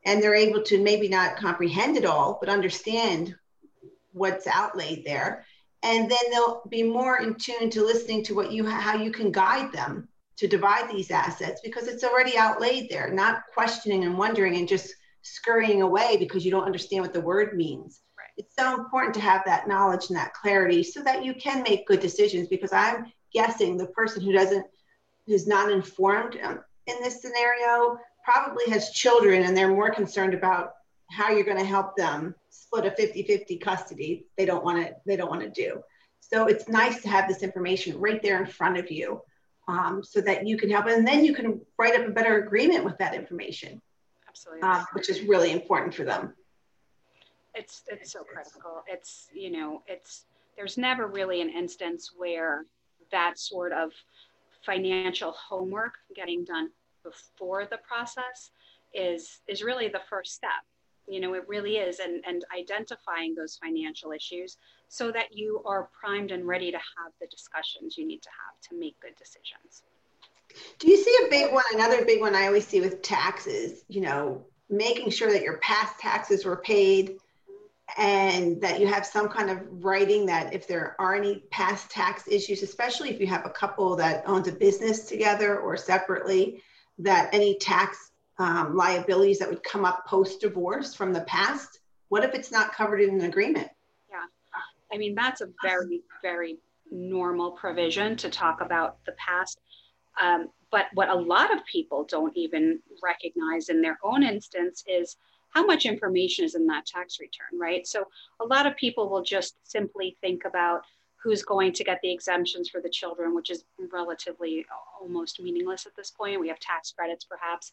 and 0.05 0.23
they're 0.23 0.35
able 0.35 0.63
to 0.63 0.81
maybe 0.81 1.09
not 1.09 1.35
comprehend 1.35 1.97
it 1.97 2.05
all, 2.05 2.37
but 2.39 2.47
understand 2.47 3.35
what's 4.13 4.47
outlaid 4.47 5.03
there. 5.03 5.45
And 5.83 6.09
then 6.09 6.31
they'll 6.31 6.61
be 6.69 6.83
more 6.83 7.21
in 7.21 7.35
tune 7.35 7.69
to 7.71 7.83
listening 7.83 8.23
to 8.23 8.35
what 8.35 8.53
you 8.53 8.65
how 8.65 8.95
you 8.95 9.11
can 9.11 9.33
guide 9.33 9.73
them 9.73 10.07
to 10.37 10.47
divide 10.47 10.89
these 10.89 11.11
assets 11.11 11.61
because 11.63 11.87
it's 11.87 12.03
already 12.03 12.37
outlaid 12.37 12.89
there, 12.89 13.11
not 13.11 13.43
questioning 13.53 14.03
and 14.03 14.17
wondering 14.17 14.57
and 14.57 14.67
just 14.67 14.93
scurrying 15.21 15.81
away 15.81 16.17
because 16.17 16.45
you 16.45 16.51
don't 16.51 16.65
understand 16.65 17.01
what 17.01 17.13
the 17.13 17.21
word 17.21 17.55
means. 17.55 18.01
Right. 18.17 18.27
It's 18.37 18.55
so 18.55 18.75
important 18.75 19.13
to 19.15 19.21
have 19.21 19.43
that 19.45 19.67
knowledge 19.67 20.09
and 20.09 20.17
that 20.17 20.33
clarity 20.33 20.83
so 20.83 21.01
that 21.03 21.23
you 21.23 21.33
can 21.33 21.63
make 21.63 21.87
good 21.87 21.99
decisions 21.99 22.47
because 22.47 22.73
I'm 22.73 23.11
guessing 23.33 23.77
the 23.77 23.87
person 23.87 24.21
who 24.21 24.31
doesn't 24.31 24.65
who's 25.25 25.47
not 25.47 25.71
informed 25.71 26.37
um, 26.43 26.59
in 26.85 26.95
this 27.01 27.21
scenario 27.21 27.97
probably 28.23 28.69
has 28.69 28.91
children 28.91 29.43
and 29.43 29.55
they're 29.55 29.67
more 29.67 29.91
concerned 29.91 30.33
about 30.33 30.71
how 31.11 31.29
you're 31.31 31.43
going 31.43 31.57
to 31.57 31.65
help 31.65 31.95
them 31.95 32.35
split 32.49 32.85
a 32.85 32.91
50-50 32.91 33.59
custody 33.61 34.25
they 34.37 34.45
don't 34.45 34.63
want 34.63 34.85
to 34.85 34.93
they 35.05 35.15
don't 35.15 35.29
want 35.29 35.41
to 35.41 35.49
do 35.49 35.81
so 36.19 36.47
it's 36.47 36.67
nice 36.67 37.01
to 37.01 37.09
have 37.09 37.27
this 37.27 37.43
information 37.43 37.99
right 37.99 38.21
there 38.21 38.39
in 38.39 38.49
front 38.49 38.77
of 38.77 38.89
you 38.89 39.21
um, 39.67 40.03
so 40.03 40.21
that 40.21 40.47
you 40.47 40.57
can 40.57 40.69
help 40.69 40.85
and 40.85 41.07
then 41.07 41.25
you 41.25 41.33
can 41.33 41.59
write 41.77 41.99
up 41.99 42.07
a 42.07 42.11
better 42.11 42.43
agreement 42.43 42.83
with 42.83 42.97
that 42.97 43.13
information 43.15 43.81
absolutely. 44.35 44.63
uh, 44.63 44.83
which 44.93 45.09
is 45.09 45.21
really 45.21 45.51
important 45.51 45.93
for 45.93 46.03
them. 46.03 46.33
It's 47.53 47.83
it's 47.87 48.11
so 48.11 48.23
critical. 48.23 48.83
It's 48.87 49.29
you 49.33 49.51
know 49.51 49.81
it's 49.87 50.25
there's 50.57 50.77
never 50.77 51.07
really 51.07 51.41
an 51.41 51.49
instance 51.49 52.11
where 52.15 52.65
that 53.11 53.39
sort 53.39 53.71
of 53.71 53.91
financial 54.65 55.31
homework 55.31 55.93
getting 56.15 56.43
done 56.43 56.69
before 57.03 57.65
the 57.65 57.77
process 57.77 58.51
is 58.93 59.41
is 59.47 59.63
really 59.63 59.87
the 59.87 60.01
first 60.09 60.33
step 60.33 60.51
you 61.07 61.19
know 61.19 61.33
it 61.33 61.43
really 61.47 61.77
is 61.77 61.99
and 61.99 62.23
and 62.27 62.43
identifying 62.57 63.35
those 63.35 63.59
financial 63.63 64.11
issues 64.11 64.57
so 64.87 65.11
that 65.11 65.27
you 65.31 65.61
are 65.65 65.89
primed 65.99 66.31
and 66.31 66.47
ready 66.47 66.71
to 66.71 66.77
have 66.77 67.11
the 67.19 67.27
discussions 67.27 67.97
you 67.97 68.05
need 68.05 68.21
to 68.21 68.29
have 68.29 68.59
to 68.61 68.79
make 68.79 68.99
good 68.99 69.15
decisions 69.17 69.83
Do 70.79 70.89
you 70.89 70.97
see 70.97 71.15
a 71.25 71.29
big 71.29 71.53
one? 71.53 71.63
Another 71.73 72.05
big 72.05 72.21
one 72.21 72.35
I 72.35 72.47
always 72.47 72.67
see 72.67 72.81
with 72.81 73.01
taxes, 73.01 73.83
you 73.87 74.01
know, 74.01 74.45
making 74.69 75.09
sure 75.09 75.31
that 75.31 75.41
your 75.41 75.57
past 75.57 75.99
taxes 75.99 76.45
were 76.45 76.57
paid 76.57 77.17
and 77.97 78.59
that 78.61 78.79
you 78.79 78.87
have 78.87 79.05
some 79.05 79.29
kind 79.29 79.49
of 79.49 79.59
writing 79.83 80.25
that 80.25 80.53
if 80.53 80.67
there 80.67 80.95
are 80.99 81.15
any 81.15 81.43
past 81.51 81.89
tax 81.91 82.27
issues, 82.27 82.63
especially 82.63 83.09
if 83.11 83.19
you 83.19 83.27
have 83.27 83.45
a 83.45 83.49
couple 83.49 83.95
that 83.95 84.23
owns 84.25 84.47
a 84.47 84.51
business 84.51 85.05
together 85.05 85.59
or 85.59 85.77
separately, 85.77 86.63
that 86.97 87.29
any 87.33 87.57
tax 87.59 88.11
um, 88.37 88.75
liabilities 88.75 89.39
that 89.39 89.49
would 89.49 89.63
come 89.63 89.85
up 89.85 90.05
post 90.05 90.41
divorce 90.41 90.93
from 90.93 91.13
the 91.13 91.21
past, 91.21 91.79
what 92.09 92.23
if 92.23 92.33
it's 92.33 92.51
not 92.51 92.73
covered 92.73 93.01
in 93.01 93.15
an 93.15 93.25
agreement? 93.25 93.69
Yeah, 94.09 94.25
I 94.91 94.97
mean, 94.97 95.15
that's 95.15 95.41
a 95.41 95.49
very, 95.63 96.01
very 96.21 96.57
normal 96.91 97.51
provision 97.51 98.15
to 98.17 98.29
talk 98.29 98.61
about 98.61 98.97
the 99.05 99.13
past. 99.13 99.59
Um, 100.21 100.49
but 100.71 100.85
what 100.93 101.09
a 101.09 101.15
lot 101.15 101.53
of 101.53 101.65
people 101.65 102.03
don't 102.03 102.35
even 102.35 102.79
recognize 103.03 103.69
in 103.69 103.81
their 103.81 103.97
own 104.03 104.23
instance 104.23 104.83
is 104.87 105.17
how 105.49 105.65
much 105.65 105.85
information 105.85 106.43
is 106.43 106.55
in 106.55 106.67
that 106.67 106.85
tax 106.85 107.19
return, 107.19 107.59
right? 107.59 107.87
So 107.87 108.05
a 108.41 108.45
lot 108.45 108.65
of 108.65 108.75
people 108.75 109.09
will 109.09 109.23
just 109.23 109.55
simply 109.63 110.17
think 110.21 110.43
about 110.45 110.81
who's 111.23 111.43
going 111.43 111.73
to 111.73 111.83
get 111.83 111.99
the 112.01 112.11
exemptions 112.11 112.69
for 112.69 112.81
the 112.81 112.89
children, 112.89 113.33
which 113.33 113.49
is 113.49 113.63
relatively 113.91 114.65
almost 115.01 115.41
meaningless 115.41 115.85
at 115.85 115.95
this 115.95 116.11
point. 116.11 116.39
We 116.39 116.49
have 116.49 116.59
tax 116.59 116.91
credits, 116.91 117.23
perhaps. 117.25 117.71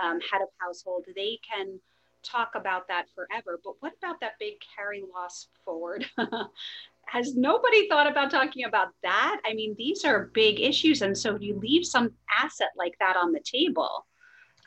Um, 0.00 0.20
head 0.20 0.42
of 0.42 0.48
household, 0.58 1.06
they 1.14 1.38
can 1.48 1.80
talk 2.22 2.52
about 2.54 2.86
that 2.88 3.06
forever. 3.14 3.60
But 3.64 3.74
what 3.80 3.92
about 4.02 4.20
that 4.20 4.32
big 4.38 4.54
carry 4.76 5.02
loss 5.12 5.48
forward? 5.64 6.06
Has 7.06 7.34
nobody 7.34 7.88
thought 7.88 8.06
about 8.06 8.30
talking 8.30 8.64
about 8.64 8.88
that? 9.02 9.40
I 9.44 9.54
mean, 9.54 9.74
these 9.76 10.04
are 10.04 10.30
big 10.32 10.60
issues. 10.60 11.02
And 11.02 11.16
so 11.16 11.36
you 11.40 11.58
leave 11.58 11.84
some 11.84 12.12
asset 12.42 12.70
like 12.76 12.94
that 13.00 13.16
on 13.16 13.32
the 13.32 13.40
table. 13.40 14.06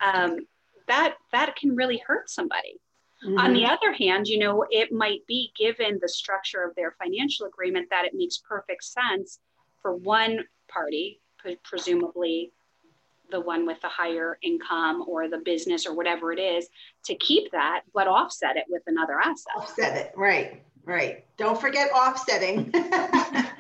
Um, 0.04 0.40
that 0.88 1.16
that 1.32 1.56
can 1.56 1.76
really 1.76 2.02
hurt 2.06 2.30
somebody. 2.30 2.82
Mm-hmm. 3.26 3.38
On 3.38 3.54
the 3.54 3.66
other 3.66 3.94
hand, 3.94 4.28
you 4.28 4.38
know, 4.38 4.66
it 4.70 4.92
might 4.92 5.26
be 5.28 5.52
given 5.58 6.00
the 6.02 6.10
structure 6.10 6.64
of 6.64 6.76
their 6.76 6.96
financial 7.02 7.46
agreement 7.46 7.90
that 7.90 8.06
it 8.06 8.14
makes 8.14 8.40
perfect 8.40 8.84
sense 8.84 9.40
for 9.82 9.96
one 9.96 10.40
party, 10.68 11.22
presumably 11.64 12.52
the 13.32 13.40
one 13.40 13.66
with 13.66 13.82
the 13.82 13.88
higher 13.88 14.38
income 14.42 15.04
or 15.08 15.28
the 15.28 15.40
business 15.40 15.86
or 15.86 15.96
whatever 15.96 16.32
it 16.32 16.40
is, 16.40 16.68
to 17.06 17.16
keep 17.16 17.52
that, 17.52 17.82
but 17.94 18.08
offset 18.08 18.58
it 18.58 18.66
with 18.70 18.84
another 18.88 19.20
asset. 19.20 19.54
Offset 19.58 19.98
it, 19.98 20.14
right, 20.16 20.62
right. 20.86 21.26
Don't 21.38 21.60
forget 21.60 21.90
offsetting. 21.92 22.74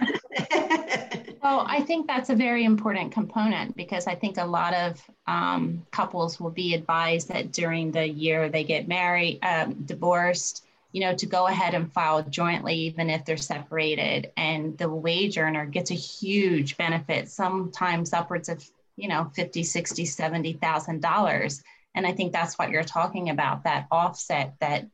Well, 1.43 1.65
I 1.67 1.81
think 1.81 2.07
that's 2.07 2.29
a 2.29 2.35
very 2.35 2.63
important 2.63 3.11
component 3.11 3.75
because 3.75 4.07
I 4.07 4.15
think 4.15 4.37
a 4.37 4.45
lot 4.45 4.73
of 4.73 5.01
um, 5.27 5.85
couples 5.91 6.39
will 6.39 6.51
be 6.51 6.73
advised 6.73 7.27
that 7.27 7.51
during 7.51 7.91
the 7.91 8.07
year 8.07 8.47
they 8.47 8.63
get 8.63 8.87
married, 8.87 9.39
um, 9.43 9.73
divorced, 9.85 10.63
you 10.93 11.01
know, 11.01 11.13
to 11.13 11.25
go 11.25 11.47
ahead 11.47 11.73
and 11.73 11.91
file 11.91 12.23
jointly, 12.23 12.75
even 12.75 13.09
if 13.09 13.25
they're 13.25 13.35
separated. 13.35 14.31
And 14.37 14.77
the 14.77 14.87
wage 14.87 15.37
earner 15.37 15.65
gets 15.65 15.91
a 15.91 15.95
huge 15.95 16.77
benefit, 16.77 17.29
sometimes 17.29 18.13
upwards 18.13 18.47
of, 18.47 18.65
you 18.95 19.07
know, 19.07 19.31
50, 19.35 19.63
60, 19.63 20.05
70,000 20.05 21.01
dollars. 21.01 21.61
And 21.95 22.07
I 22.07 22.11
think 22.11 22.31
that's 22.31 22.57
what 22.57 22.69
you're 22.69 22.83
talking 22.83 23.29
about, 23.29 23.63
that 23.63 23.87
offset 23.91 24.55
that, 24.59 24.87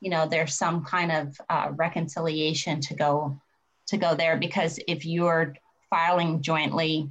you 0.00 0.10
know, 0.10 0.26
there's 0.26 0.54
some 0.54 0.84
kind 0.84 1.12
of 1.12 1.40
uh, 1.50 1.68
reconciliation 1.74 2.80
to 2.82 2.94
go 2.94 3.40
to 3.88 3.96
go 3.96 4.14
there 4.14 4.36
because 4.36 4.78
if 4.86 5.04
you're 5.04 5.54
filing 5.90 6.40
jointly 6.40 7.10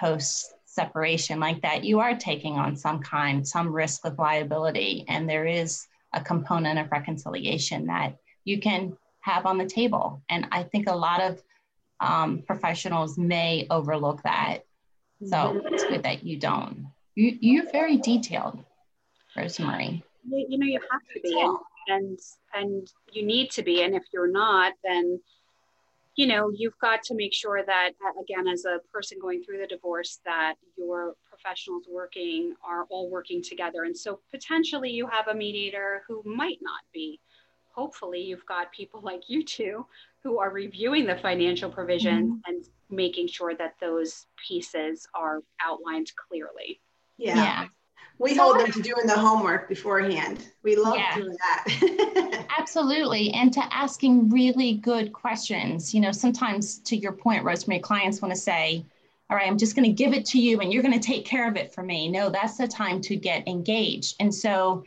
post 0.00 0.54
separation 0.64 1.38
like 1.38 1.62
that, 1.62 1.84
you 1.84 2.00
are 2.00 2.16
taking 2.16 2.54
on 2.54 2.76
some 2.76 3.00
kind, 3.00 3.46
some 3.46 3.72
risk 3.72 4.04
of 4.04 4.18
liability. 4.18 5.04
And 5.06 5.28
there 5.28 5.46
is 5.46 5.86
a 6.12 6.20
component 6.20 6.78
of 6.78 6.90
reconciliation 6.90 7.86
that 7.86 8.16
you 8.44 8.58
can 8.58 8.96
have 9.20 9.46
on 9.46 9.58
the 9.58 9.66
table. 9.66 10.22
And 10.28 10.46
I 10.50 10.62
think 10.62 10.88
a 10.88 10.96
lot 10.96 11.20
of 11.20 11.42
um, 12.00 12.42
professionals 12.46 13.16
may 13.16 13.66
overlook 13.70 14.22
that. 14.22 14.64
So 15.26 15.62
it's 15.66 15.84
good 15.84 16.02
that 16.02 16.24
you 16.24 16.38
don't. 16.38 16.88
You, 17.14 17.36
you're 17.40 17.70
very 17.70 17.96
detailed, 17.98 18.64
Rosemary. 19.36 20.02
You, 20.28 20.58
know, 20.58 20.66
you 20.66 20.80
have 20.90 21.00
to 21.14 21.20
be, 21.20 21.40
and, 21.40 21.58
and 21.88 22.18
and 22.54 22.92
you 23.12 23.24
need 23.24 23.50
to 23.52 23.62
be. 23.62 23.82
And 23.82 23.94
if 23.94 24.02
you're 24.12 24.30
not, 24.30 24.72
then 24.82 25.20
you 26.16 26.26
know, 26.26 26.50
you've 26.54 26.78
got 26.78 27.02
to 27.02 27.14
make 27.14 27.34
sure 27.34 27.64
that, 27.66 27.90
uh, 28.04 28.20
again, 28.22 28.46
as 28.46 28.64
a 28.64 28.78
person 28.92 29.18
going 29.20 29.42
through 29.42 29.58
the 29.58 29.66
divorce, 29.66 30.20
that 30.24 30.54
your 30.76 31.14
professionals 31.28 31.84
working 31.90 32.54
are 32.64 32.84
all 32.88 33.10
working 33.10 33.42
together. 33.42 33.82
And 33.82 33.96
so 33.96 34.20
potentially 34.30 34.90
you 34.90 35.08
have 35.08 35.26
a 35.26 35.34
mediator 35.34 36.04
who 36.06 36.22
might 36.24 36.58
not 36.62 36.82
be. 36.92 37.20
Hopefully, 37.74 38.20
you've 38.20 38.46
got 38.46 38.72
people 38.72 39.00
like 39.02 39.28
you 39.28 39.42
two 39.42 39.86
who 40.24 40.38
are 40.38 40.50
reviewing 40.50 41.04
the 41.06 41.16
financial 41.16 41.70
provisions 41.70 42.30
mm-hmm. 42.30 42.52
and 42.52 42.64
making 42.90 43.28
sure 43.28 43.54
that 43.54 43.74
those 43.80 44.26
pieces 44.48 45.06
are 45.14 45.42
outlined 45.60 46.10
clearly. 46.16 46.80
Yeah. 47.18 47.36
yeah. 47.36 47.64
We 48.18 48.34
so 48.34 48.44
hold 48.44 48.60
them 48.60 48.72
to 48.72 48.80
doing 48.80 49.06
the 49.06 49.18
homework 49.18 49.68
beforehand. 49.68 50.48
We 50.62 50.76
love 50.76 50.96
yeah. 50.96 51.16
doing 51.16 51.36
that. 51.36 52.46
Absolutely. 52.58 53.32
And 53.32 53.52
to 53.52 53.74
asking 53.74 54.30
really 54.30 54.74
good 54.74 55.12
questions. 55.12 55.92
You 55.92 56.00
know, 56.00 56.12
sometimes 56.12 56.78
to 56.80 56.96
your 56.96 57.12
point, 57.12 57.44
Rosemary, 57.44 57.80
clients 57.80 58.22
want 58.22 58.32
to 58.32 58.40
say, 58.40 58.86
all 59.28 59.36
right, 59.36 59.46
I'm 59.46 59.58
just 59.58 59.74
going 59.74 59.84
to 59.86 59.92
give 59.92 60.14
it 60.14 60.24
to 60.26 60.40
you 60.40 60.60
and 60.60 60.72
you're 60.72 60.82
going 60.82 60.98
to 60.98 61.06
take 61.06 61.26
care 61.26 61.48
of 61.48 61.56
it 61.56 61.74
for 61.74 61.82
me. 61.82 62.08
No, 62.08 62.30
that's 62.30 62.56
the 62.56 62.68
time 62.68 63.00
to 63.02 63.16
get 63.16 63.46
engaged. 63.48 64.16
And 64.20 64.32
so, 64.32 64.84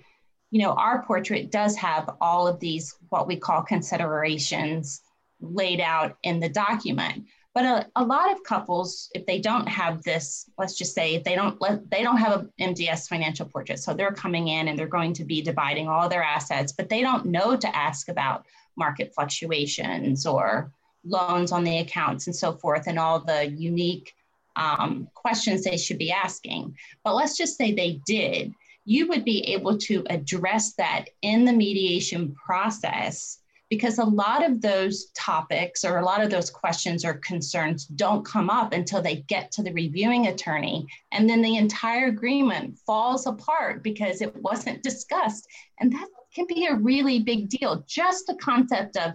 you 0.51 0.61
know, 0.61 0.71
our 0.73 1.03
portrait 1.03 1.51
does 1.51 1.75
have 1.75 2.09
all 2.21 2.47
of 2.47 2.59
these, 2.59 2.95
what 3.09 3.27
we 3.27 3.35
call 3.35 3.61
considerations 3.61 5.01
laid 5.39 5.79
out 5.79 6.17
in 6.23 6.39
the 6.39 6.49
document. 6.49 7.25
But 7.53 7.65
a, 7.65 7.87
a 7.95 8.05
lot 8.05 8.31
of 8.31 8.43
couples, 8.43 9.09
if 9.15 9.25
they 9.25 9.39
don't 9.39 9.67
have 9.67 10.03
this, 10.03 10.47
let's 10.59 10.77
just 10.77 10.93
say 10.93 11.17
they 11.17 11.33
don't 11.33 11.59
let 11.59 11.89
they 11.89 12.03
don't 12.03 12.17
have 12.17 12.41
a 12.41 12.63
MDS 12.63 13.07
financial 13.07 13.47
portrait, 13.47 13.79
so 13.79 13.93
they're 13.93 14.11
coming 14.11 14.49
in 14.49 14.67
and 14.67 14.77
they're 14.77 14.87
going 14.87 15.13
to 15.13 15.25
be 15.25 15.41
dividing 15.41 15.87
all 15.87 16.07
their 16.07 16.21
assets, 16.21 16.71
but 16.71 16.87
they 16.87 17.01
don't 17.01 17.25
know 17.25 17.57
to 17.57 17.75
ask 17.75 18.09
about 18.09 18.45
market 18.75 19.11
fluctuations 19.15 20.27
or 20.27 20.71
loans 21.03 21.51
on 21.51 21.63
the 21.63 21.79
accounts 21.79 22.27
and 22.27 22.35
so 22.35 22.53
forth, 22.53 22.83
and 22.85 22.99
all 22.99 23.19
the 23.19 23.47
unique 23.47 24.13
um, 24.55 25.07
questions 25.15 25.63
they 25.63 25.77
should 25.77 25.97
be 25.97 26.11
asking. 26.11 26.75
But 27.03 27.15
let's 27.15 27.37
just 27.37 27.57
say 27.57 27.73
they 27.73 28.01
did, 28.05 28.53
you 28.85 29.07
would 29.07 29.25
be 29.25 29.53
able 29.53 29.77
to 29.79 30.05
address 30.09 30.73
that 30.75 31.05
in 31.21 31.43
the 31.45 31.53
mediation 31.53 32.35
process 32.35 33.39
because 33.69 33.97
a 33.97 34.03
lot 34.03 34.45
of 34.45 34.61
those 34.61 35.07
topics 35.07 35.83
or 35.83 35.97
a 35.97 36.05
lot 36.05 36.23
of 36.23 36.29
those 36.29 36.49
questions 36.49 37.03
or 37.03 37.15
concerns 37.15 37.85
don't 37.85 38.25
come 38.25 38.49
up 38.49 38.71
until 38.73 39.01
they 39.01 39.17
get 39.27 39.51
to 39.51 39.63
the 39.63 39.73
reviewing 39.73 40.27
attorney. 40.27 40.87
And 41.11 41.29
then 41.29 41.41
the 41.41 41.57
entire 41.57 42.07
agreement 42.07 42.77
falls 42.79 43.27
apart 43.27 43.83
because 43.83 44.21
it 44.21 44.35
wasn't 44.41 44.83
discussed. 44.83 45.47
And 45.79 45.91
that 45.91 46.07
can 46.33 46.45
be 46.47 46.67
a 46.67 46.75
really 46.75 47.19
big 47.19 47.49
deal. 47.49 47.83
Just 47.87 48.27
the 48.27 48.35
concept 48.35 48.95
of 48.95 49.13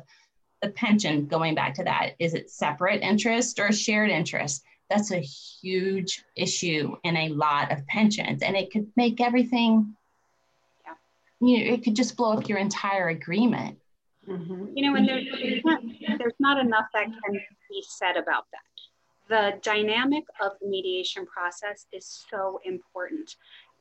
the 0.60 0.68
pension, 0.70 1.26
going 1.26 1.54
back 1.54 1.74
to 1.74 1.84
that, 1.84 2.10
is 2.18 2.34
it 2.34 2.50
separate 2.50 3.02
interest 3.02 3.58
or 3.58 3.72
shared 3.72 4.10
interest? 4.10 4.62
That's 4.90 5.10
a 5.12 5.20
huge 5.20 6.22
issue 6.36 6.94
in 7.04 7.16
a 7.16 7.30
lot 7.30 7.72
of 7.72 7.86
pensions. 7.86 8.42
And 8.42 8.54
it 8.54 8.70
could 8.70 8.86
make 8.96 9.20
everything, 9.20 9.96
you 11.40 11.58
know, 11.58 11.74
it 11.74 11.82
could 11.82 11.96
just 11.96 12.16
blow 12.16 12.34
up 12.34 12.48
your 12.48 12.58
entire 12.58 13.08
agreement. 13.08 13.78
Mm-hmm. 14.28 14.76
You 14.76 14.90
know, 14.90 14.96
and 14.96 15.08
there's, 15.08 15.26
there's, 16.18 16.34
not, 16.38 16.58
enough 16.58 16.86
that 16.94 17.04
can 17.04 17.32
be 17.68 17.84
said 17.88 18.16
about 18.16 18.46
that. 18.52 18.62
The 19.28 19.58
dynamic 19.62 20.24
of 20.40 20.52
the 20.60 20.68
mediation 20.68 21.26
process 21.26 21.86
is 21.92 22.24
so 22.30 22.60
important. 22.64 23.36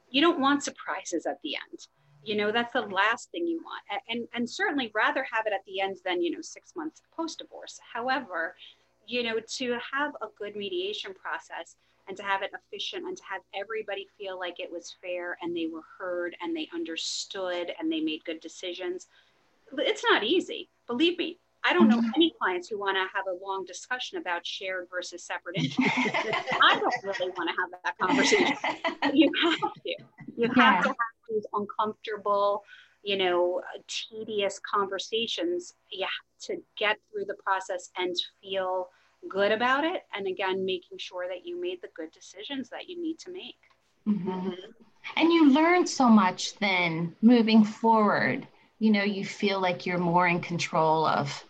You 0.09 0.21
don't 0.21 0.39
want 0.39 0.63
surprises 0.63 1.25
at 1.25 1.39
the 1.43 1.55
end. 1.55 1.87
You 2.23 2.35
know, 2.35 2.51
that's 2.51 2.73
the 2.73 2.81
last 2.81 3.31
thing 3.31 3.47
you 3.47 3.61
want. 3.63 4.03
And, 4.09 4.27
and 4.33 4.49
certainly 4.49 4.91
rather 4.93 5.25
have 5.31 5.45
it 5.45 5.53
at 5.53 5.65
the 5.65 5.81
end 5.81 5.97
than, 6.05 6.21
you 6.21 6.31
know, 6.31 6.41
six 6.41 6.73
months 6.75 7.01
post 7.15 7.39
divorce. 7.39 7.79
However, 7.93 8.55
you 9.07 9.23
know, 9.23 9.39
to 9.39 9.77
have 9.93 10.13
a 10.21 10.27
good 10.37 10.55
mediation 10.55 11.13
process 11.13 11.75
and 12.07 12.17
to 12.17 12.23
have 12.23 12.41
it 12.41 12.51
efficient 12.53 13.05
and 13.05 13.17
to 13.17 13.23
have 13.29 13.41
everybody 13.53 14.07
feel 14.17 14.39
like 14.39 14.59
it 14.59 14.71
was 14.71 14.95
fair 15.01 15.37
and 15.41 15.55
they 15.55 15.67
were 15.67 15.83
heard 15.97 16.35
and 16.41 16.55
they 16.55 16.67
understood 16.73 17.71
and 17.79 17.91
they 17.91 17.99
made 17.99 18.23
good 18.25 18.39
decisions 18.39 19.07
it's 19.77 20.03
not 20.03 20.23
easy. 20.23 20.69
Believe 20.87 21.17
me, 21.17 21.39
I 21.63 21.73
don't 21.73 21.87
know 21.87 21.97
mm-hmm. 21.97 22.09
any 22.15 22.33
clients 22.39 22.69
who 22.69 22.79
want 22.79 22.95
to 22.95 23.01
have 23.15 23.25
a 23.27 23.45
long 23.45 23.65
discussion 23.65 24.17
about 24.17 24.45
shared 24.45 24.87
versus 24.89 25.23
separate 25.23 25.57
interests. 25.57 25.93
I 26.61 26.79
don't 26.79 26.93
really 27.03 27.31
want 27.37 27.49
to 27.49 27.55
have 27.61 27.81
that 27.83 27.97
conversation. 27.97 28.57
you 29.13 29.31
have 29.43 29.73
to. 29.73 29.95
You 30.35 30.47
have 30.47 30.57
yeah. 30.57 30.81
to 30.81 30.87
have 30.87 30.95
these 31.29 31.45
uncomfortable, 31.53 32.63
you 33.03 33.17
know, 33.17 33.61
tedious 33.87 34.59
conversations 34.59 35.75
yeah, 35.91 36.07
to 36.41 36.57
get 36.77 36.97
through 37.11 37.25
the 37.25 37.35
process 37.43 37.91
and 37.97 38.15
feel 38.41 38.87
good 39.29 39.51
about 39.51 39.83
it. 39.83 40.01
And 40.15 40.27
again, 40.27 40.65
making 40.65 40.97
sure 40.97 41.27
that 41.27 41.45
you 41.45 41.61
made 41.61 41.79
the 41.81 41.89
good 41.95 42.11
decisions 42.11 42.69
that 42.69 42.89
you 42.89 42.99
need 42.99 43.19
to 43.19 43.31
make. 43.31 43.55
Mm-hmm. 44.07 44.49
And 45.15 45.31
you 45.31 45.51
learn 45.51 45.85
so 45.85 46.09
much 46.09 46.55
then 46.55 47.15
moving 47.21 47.63
forward. 47.63 48.47
You 48.81 48.89
know, 48.89 49.03
you 49.03 49.23
feel 49.23 49.61
like 49.61 49.85
you're 49.85 49.99
more 49.99 50.27
in 50.27 50.39
control 50.39 51.05
of 51.05 51.43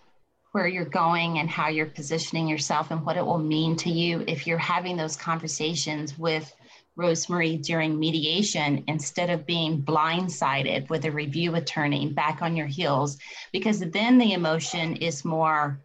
where 0.52 0.68
you're 0.68 0.84
going 0.84 1.40
and 1.40 1.50
how 1.50 1.70
you're 1.70 1.86
positioning 1.86 2.46
yourself 2.46 2.92
and 2.92 3.06
what 3.06 3.16
it 3.16 3.26
will 3.26 3.38
mean 3.38 3.78
to 3.78 3.90
you 3.90 4.26
if 4.28 4.46
you're 4.46 4.58
having 4.58 4.98
those 4.98 5.16
conversations 5.16 6.20
with 6.20 6.54
Rosemary 6.98 7.56
during 7.56 7.98
mediation 7.98 8.84
instead 8.90 9.30
of 9.30 9.46
being 9.46 9.82
blindsided 9.82 10.90
with 10.90 11.06
a 11.06 11.12
review 11.12 11.56
attorney 11.56 12.10
back 12.10 12.42
on 12.42 12.58
your 12.58 12.68
heels, 12.68 13.18
because 13.54 13.80
then 13.80 14.18
the 14.18 14.34
emotion 14.34 14.98
is 14.98 15.24
more 15.24 15.80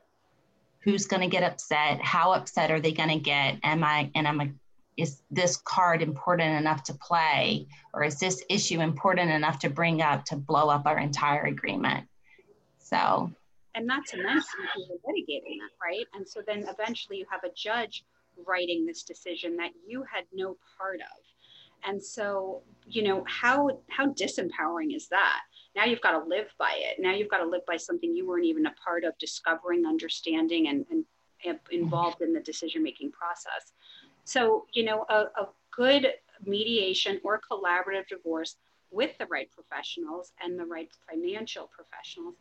who's 0.81 1.07
going 1.07 1.23
to 1.23 1.29
get 1.29 1.45
upset, 1.45 2.01
how 2.01 2.33
upset 2.33 2.73
are 2.73 2.81
they 2.81 2.91
going 2.91 3.11
to 3.11 3.21
get, 3.21 3.61
am 3.63 3.85
I, 3.85 4.11
and 4.17 4.27
am 4.27 4.41
I, 4.41 4.51
is 4.97 5.23
this 5.31 5.57
card 5.59 6.03
important 6.03 6.59
enough 6.59 6.83
to 6.85 6.95
play, 6.95 7.67
or 7.93 8.05
is 8.05 8.19
this 8.19 8.43
issue 8.49 8.81
important 8.81 9.31
enough 9.31 9.59
to 9.61 9.71
bring 9.71 10.03
up 10.03 10.25
to 10.27 10.37
blow 10.37 10.69
up 10.69 10.87
our 10.87 10.99
entire 10.99 11.45
agreement? 11.45 12.07
So 12.79 13.31
and 13.77 13.87
not 13.87 14.07
to 14.07 14.17
mention 14.17 14.61
are 14.75 15.13
litigating 15.13 15.59
that, 15.61 15.71
right? 15.83 16.07
And 16.15 16.27
so 16.27 16.41
then 16.47 16.67
eventually 16.67 17.19
you 17.19 17.27
have 17.31 17.45
a 17.45 17.53
judge 17.55 18.05
writing 18.47 18.87
this 18.87 19.03
decision 19.03 19.57
that 19.59 19.71
you 19.87 20.03
had 20.13 20.25
no 20.33 20.57
part 20.79 21.01
of. 21.01 21.25
And 21.85 22.03
so, 22.03 22.63
you 22.87 23.03
know, 23.03 23.23
how 23.29 23.83
how 23.89 24.07
disempowering 24.07 24.97
is 24.97 25.09
that? 25.09 25.41
Now 25.77 25.85
you've 25.85 26.01
got 26.01 26.13
to 26.13 26.27
live 26.27 26.49
by 26.59 26.75
it. 26.75 26.97
Now 26.99 27.13
you've 27.13 27.29
got 27.29 27.39
to 27.39 27.49
live 27.49 27.67
by 27.67 27.77
something 27.77 28.15
you 28.15 28.27
weren't 28.27 28.47
even 28.47 28.67
a 28.67 28.75
part 28.83 29.05
of 29.05 29.17
discovering, 29.19 29.85
understanding, 29.85 30.69
and, 30.69 30.87
and, 30.91 31.05
and 31.45 31.59
involved 31.71 32.23
in 32.23 32.33
the 32.33 32.41
decision 32.41 32.83
making 32.83 33.13
process. 33.13 33.73
So, 34.27 34.67
you 34.73 34.85
know, 34.85 35.07
a, 35.09 35.27
a 35.41 35.49
good 35.71 36.09
mediation 36.45 37.21
or 37.23 37.41
collaborative 37.49 38.09
divorce 38.09 38.57
with 38.91 39.17
the 39.19 39.27
right 39.27 39.49
professionals 39.53 40.33
and 40.43 40.59
the 40.59 40.65
right 40.65 40.91
financial 41.09 41.71
professionals 41.73 42.35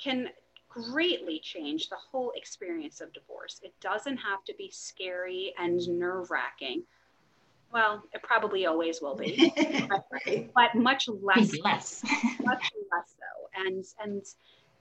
can 0.00 0.28
greatly 0.68 1.40
change 1.42 1.88
the 1.88 1.96
whole 1.96 2.32
experience 2.36 3.00
of 3.00 3.12
divorce. 3.12 3.60
It 3.64 3.74
doesn't 3.80 4.16
have 4.16 4.44
to 4.44 4.54
be 4.56 4.70
scary 4.72 5.52
and 5.58 5.80
nerve 5.88 6.30
wracking. 6.30 6.84
Well, 7.72 8.04
it 8.12 8.22
probably 8.22 8.66
always 8.66 9.02
will 9.02 9.16
be, 9.16 9.52
but, 9.88 10.06
but 10.54 10.74
much 10.76 11.08
less, 11.08 11.58
less. 11.64 12.04
much 12.44 12.70
less 12.92 13.16
so. 13.18 13.66
And 13.66 13.84
and 14.00 14.22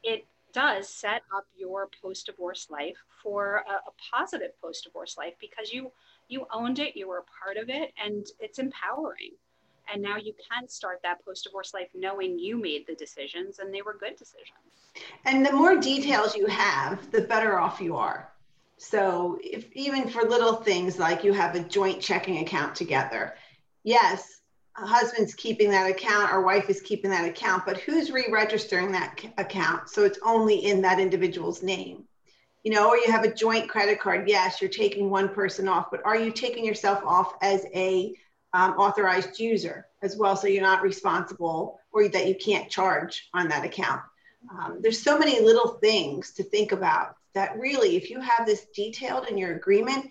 it 0.04 0.26
does 0.54 0.88
set 0.88 1.22
up 1.36 1.46
your 1.58 1.90
post-divorce 2.02 2.68
life 2.70 2.98
for 3.24 3.64
a, 3.68 3.72
a 3.72 3.92
positive 4.14 4.52
post-divorce 4.62 5.18
life 5.18 5.34
because 5.40 5.72
you 5.74 5.92
you 6.32 6.46
owned 6.52 6.80
it, 6.80 6.96
you 6.96 7.08
were 7.08 7.20
a 7.20 7.44
part 7.44 7.58
of 7.58 7.70
it, 7.70 7.91
and 8.04 8.26
it's 8.39 8.60
empowering. 8.60 9.32
And 9.91 10.02
now 10.02 10.15
you 10.17 10.34
can 10.50 10.67
start 10.70 11.00
that 11.04 11.24
post-divorce 11.26 11.74
life 11.74 11.89
knowing 11.94 12.39
you 12.39 12.56
made 12.58 12.88
the 12.88 12.96
decisions 12.96 13.60
and 13.60 13.74
they 13.74 13.82
were 13.82 13.98
good 14.00 14.15
decisions. 14.15 14.58
And 15.26 15.46
the 15.46 15.52
more 15.52 15.76
details 15.76 16.36
you 16.36 16.48
have, 16.48 17.12
the 17.12 17.22
better 17.22 17.60
off 17.60 17.82
you 17.82 17.98
are. 17.98 18.32
So 18.78 19.38
if 19.44 19.72
even 19.74 20.08
for 20.08 20.24
little 20.24 20.56
things 20.56 20.98
like 20.98 21.24
you 21.24 21.34
have 21.34 21.56
a 21.56 21.60
joint 21.60 22.02
checking 22.02 22.38
account 22.38 22.76
together, 22.76 23.36
yes, 23.84 24.41
a 24.78 24.86
husband's 24.86 25.34
keeping 25.34 25.70
that 25.72 25.89
account 25.89 26.32
or 26.32 26.41
wife 26.41 26.70
is 26.70 26.80
keeping 26.80 27.12
that 27.12 27.28
account, 27.28 27.65
but 27.65 27.78
who's 27.78 28.12
re-registering 28.12 28.91
that 28.94 29.22
account? 29.38 29.89
So 29.89 30.04
it's 30.06 30.20
only 30.24 30.65
in 30.65 30.82
that 30.84 31.00
individual's 31.00 31.62
name. 31.62 32.06
You 32.63 32.71
know, 32.71 32.89
or 32.89 32.97
you 32.97 33.12
have 33.12 33.24
a 33.24 33.34
joint 33.34 33.67
credit 33.67 34.00
card. 34.00 34.30
Yes, 34.30 34.62
you're 34.62 34.69
taking 34.69 35.10
one 35.10 35.30
person 35.30 35.67
off, 35.67 35.88
but 35.89 36.06
are 36.06 36.17
you 36.17 36.32
taking 36.32 36.63
yourself 36.63 37.02
off 37.04 37.34
as 37.41 37.65
a 37.74 38.13
um, 38.54 38.74
authorized 38.74 39.39
user 39.39 39.88
as 40.04 40.15
well? 40.15 40.36
So 40.36 40.47
you're 40.47 40.62
not 40.62 40.84
responsible 40.84 41.80
or 41.91 42.08
that 42.10 42.28
you 42.28 42.36
can't 42.36 42.69
charge 42.69 43.30
on 43.34 43.47
that 43.50 43.65
account. 43.65 44.02
Um, 44.50 44.80
there's 44.82 45.02
so 45.02 45.17
many 45.17 45.39
little 45.39 45.80
things 45.82 46.32
to 46.34 46.43
think 46.43 46.71
about 46.71 47.15
that 47.34 47.58
really, 47.58 47.95
if 47.95 48.10
you 48.10 48.19
have 48.19 48.45
this 48.45 48.67
detailed 48.76 49.28
in 49.28 49.38
your 49.38 49.56
agreement, 49.56 50.10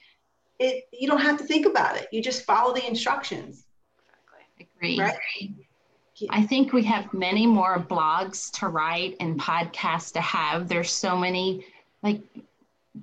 it 0.58 0.84
you 0.92 1.08
don't 1.08 1.20
have 1.20 1.38
to 1.38 1.44
think 1.44 1.66
about 1.66 1.96
it. 1.96 2.08
You 2.12 2.22
just 2.22 2.44
follow 2.44 2.74
the 2.74 2.86
instructions. 2.86 3.66
Exactly. 4.78 4.96
Agree. 4.96 5.00
Right? 5.00 5.16
I 6.28 6.42
think 6.42 6.72
we 6.72 6.82
have 6.84 7.12
many 7.14 7.46
more 7.46 7.78
blogs 7.78 8.50
to 8.58 8.68
write 8.68 9.16
and 9.20 9.40
podcasts 9.40 10.12
to 10.12 10.20
have. 10.20 10.68
There's 10.68 10.90
so 10.90 11.16
many 11.16 11.64
like 12.02 12.22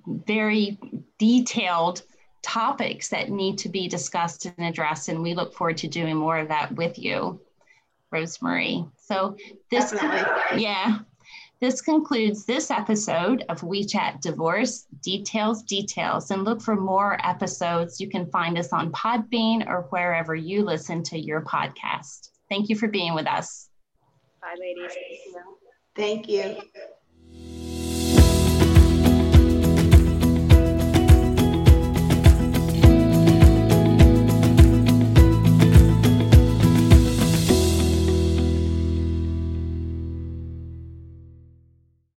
very 0.06 0.80
detailed 1.18 2.04
topics 2.42 3.10
that 3.10 3.30
need 3.30 3.58
to 3.60 3.70
be 3.70 3.88
discussed 3.88 4.46
and 4.46 4.68
addressed, 4.68 5.10
and 5.10 5.22
we 5.22 5.34
look 5.34 5.54
forward 5.54 5.78
to 5.78 5.88
doing 5.88 6.16
more 6.16 6.38
of 6.38 6.48
that 6.48 6.74
with 6.76 6.98
you, 6.98 7.42
Rosemary. 8.12 8.86
So 8.98 9.36
this, 9.70 9.92
Definitely. 9.92 10.64
yeah, 10.64 11.00
this 11.60 11.82
concludes 11.82 12.46
this 12.46 12.70
episode 12.70 13.44
of 13.50 13.64
We 13.64 13.84
Chat 13.84 14.22
Divorce 14.22 14.86
Details, 15.02 15.64
Details. 15.64 16.30
And 16.30 16.44
look 16.44 16.62
for 16.62 16.76
more 16.76 17.18
episodes. 17.26 18.00
You 18.00 18.10
can 18.10 18.30
find 18.30 18.58
us 18.58 18.72
on 18.72 18.92
Podbean 18.92 19.68
or 19.68 19.88
wherever 19.90 20.36
you 20.36 20.64
listen 20.64 21.02
to 21.04 21.20
your 21.20 21.42
podcast. 21.42 22.30
Thank 22.48 22.70
you 22.70 22.76
for 22.76 22.88
being 22.88 23.16
with 23.16 23.28
us. 23.28 23.70
Bye, 24.40 24.56
ladies. 24.60 24.96
Thank 25.96 26.30
you. 26.30 26.54
Thank 26.54 26.74
you. 26.76 26.82